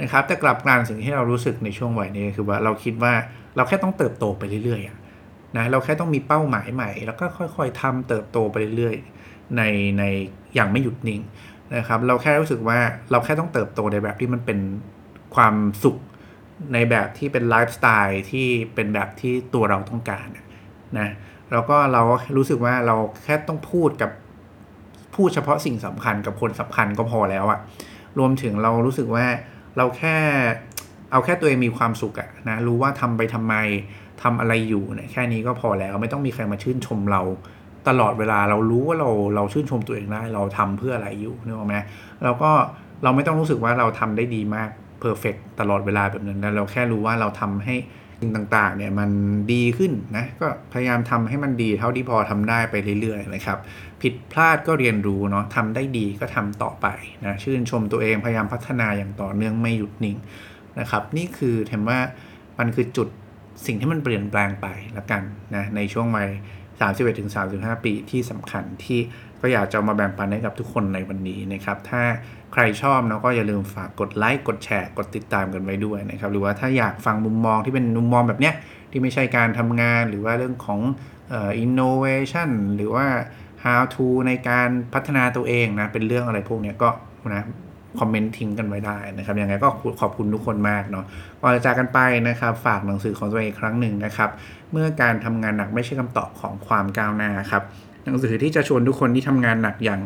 [0.00, 3.12] นะครับแต่กลับกันสิ่งที่เรารู้สึกในช่วงวัยนี้คือว่าเราคิดว่า
[3.56, 7.24] เราแค่ต้องเติบโตไปเรื่อยๆนะเราแค่ต้องมีเป้าหมายใหม่ แล้วก็
[7.56, 9.62] ค่อยๆทำเติบโตไปเรื่อยๆใน
[9.98, 10.02] ใน
[10.54, 11.20] อย่างไม่หยุดนิ่ง
[11.76, 12.78] นะครับ เราแค่รู้สึกว่า
[13.10, 14.58] เราแค่ต้องเติบโตในแบบที่มันเป็น
[15.34, 15.98] ความสุข
[16.72, 20.26] ในแบบที่เป็นไลฟ์สไตล์ที่เป็นแบบที่ตัวเราต้องการ
[20.98, 21.08] นะ
[21.52, 22.02] แล้วก็เรา
[22.36, 24.10] รู้สึกว่าเราแค่ต้องพูดกับ
[25.14, 27.60] พูดเฉพาะสิ่งสำคัญกับคนสำคัญก็พอแล้วอะ
[28.18, 29.26] รวมถึงเรารู้สึกว่า
[29.76, 30.16] เราแค่
[31.14, 33.54] เอาแค่ตัวเองมีความสุขอะนะรู้ว่าทำไปทำไม
[34.22, 37.22] ทำอะไรอยู่เนี่ยแค่นี้ก็พอแล้วไม่ต้องมีใครมาชื่นชมเรา
[37.88, 41.76] ตลอดเวลาเรารู้ว่าเราเราชื่นชมตัวเองได้เราทำเพื่ออะไรอยู่นึกออกไหม
[42.24, 42.50] แล้วก็
[43.02, 47.74] เราไม่ต้องรู้สึกว่าเราทำได้ดีมากเพอร์เฟกตลอดเวลาแบบนั้นเราแค่รู้ว่าเราทำให้
[48.20, 49.10] สิ่งต่างๆเนี่ยมัน
[49.52, 53.58] ดีขึ้นนะก็พยายามทำให้มันดีเท่าที่พอทำได้ไปเรื่อยๆนะครับ
[54.02, 56.86] ผิดพลาดก็เรียนรู้เนาะทำได้ดีก็ทำต่อไป
[57.24, 60.16] นะชื่นชมตัวเองพยายามพัฒนาอย่างต่อเนื่องไม่หยุดนิ่ง
[60.80, 61.98] นะครับ นี่คือเห็นว่า
[62.58, 63.08] มันคือจุด
[63.66, 65.22] สิ่งที่มันเปลี่ยนแปลงไปละกัน
[65.56, 66.28] นะในช่วงวัย
[67.06, 69.00] 31-35 ปีที่สำคัญที่
[69.40, 72.02] ก็อยากจะมาแบ่งปันให้กับทุกคนในวันนี้นะครับ ถ้า
[72.52, 78.54] ใครชอบเนาะก็อย่าลืมฝากกดไลค์กดแชร์กดติดตามกันไว้ด้วยนะครับ หรือว่าถ้าอยากฟังมุมมองที่เป็นมุมมองแบบเนี้ย
[78.90, 80.80] ที่ไม่ใช่การทำงานหรือว่าเรื่องของ
[81.32, 83.06] อ่อ innovation หรือว่า
[83.64, 86.88] how to ในการพัฒนาตัวเองนะ เป็นเรื่องอะไรพวกนี้ก็
[87.34, 87.44] นะ
[87.98, 89.68] คอมเมนต์ทิ้งกันไว้ได้นะครับยังไงก็
[90.00, 91.04] ขอบคุณทุกคนมากเนาะ
[91.40, 94.30] ก่อนจะจากกันไปนะครับ ฝากหนังสือของตัวเองครั้งหนึ่งนะครับ
[94.72, 97.62] เมื่อการทำงานหนักไม่ใช่คำตอบของความก้าวหน้าครับ
[98.04, 100.00] หนังสือที่จะชวนทุกคนที่ทำงานหนักอย่าง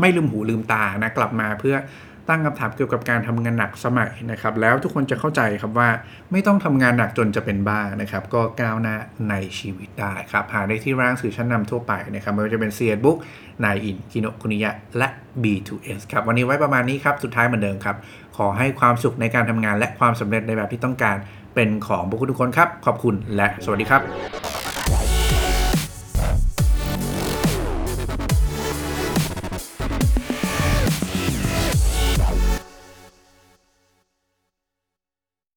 [0.00, 1.76] ไม่ลืมหูลืมตานะกลับมาเพื่อ
[2.30, 5.88] ตั้งคำถามเกี่ยวกับการทำงานหนักสมัยนะครับ แล้วทุกคนจะเข้าใจครับว่า
[6.32, 8.96] ไม่ต้องทำงานหนักจนจะเป็นบ้านะครับ ก็ก้าวหน้า
[9.30, 13.18] ในชีวิตได้ครับ หาได้ที่ร้านสื่อชั้นนำทั่วไปนะครับไม่ว่าจะเป็น c ียบุ๊ก
[13.64, 15.08] นายอินกินคุนิยะและ
[15.42, 17.96] B2S ครับ วันนี้ไว้ประมาณนี้ครับ สุดท้ายเหมือนเดิมครับ
[18.36, 21.16] ขอให้ความสุขในการทำงานและความสำเร็จในแบบที่ต้องการ
[21.54, 25.09] เป็นของพวกคุณทุกคนครับ ขอบคุณและสวัสดีครับ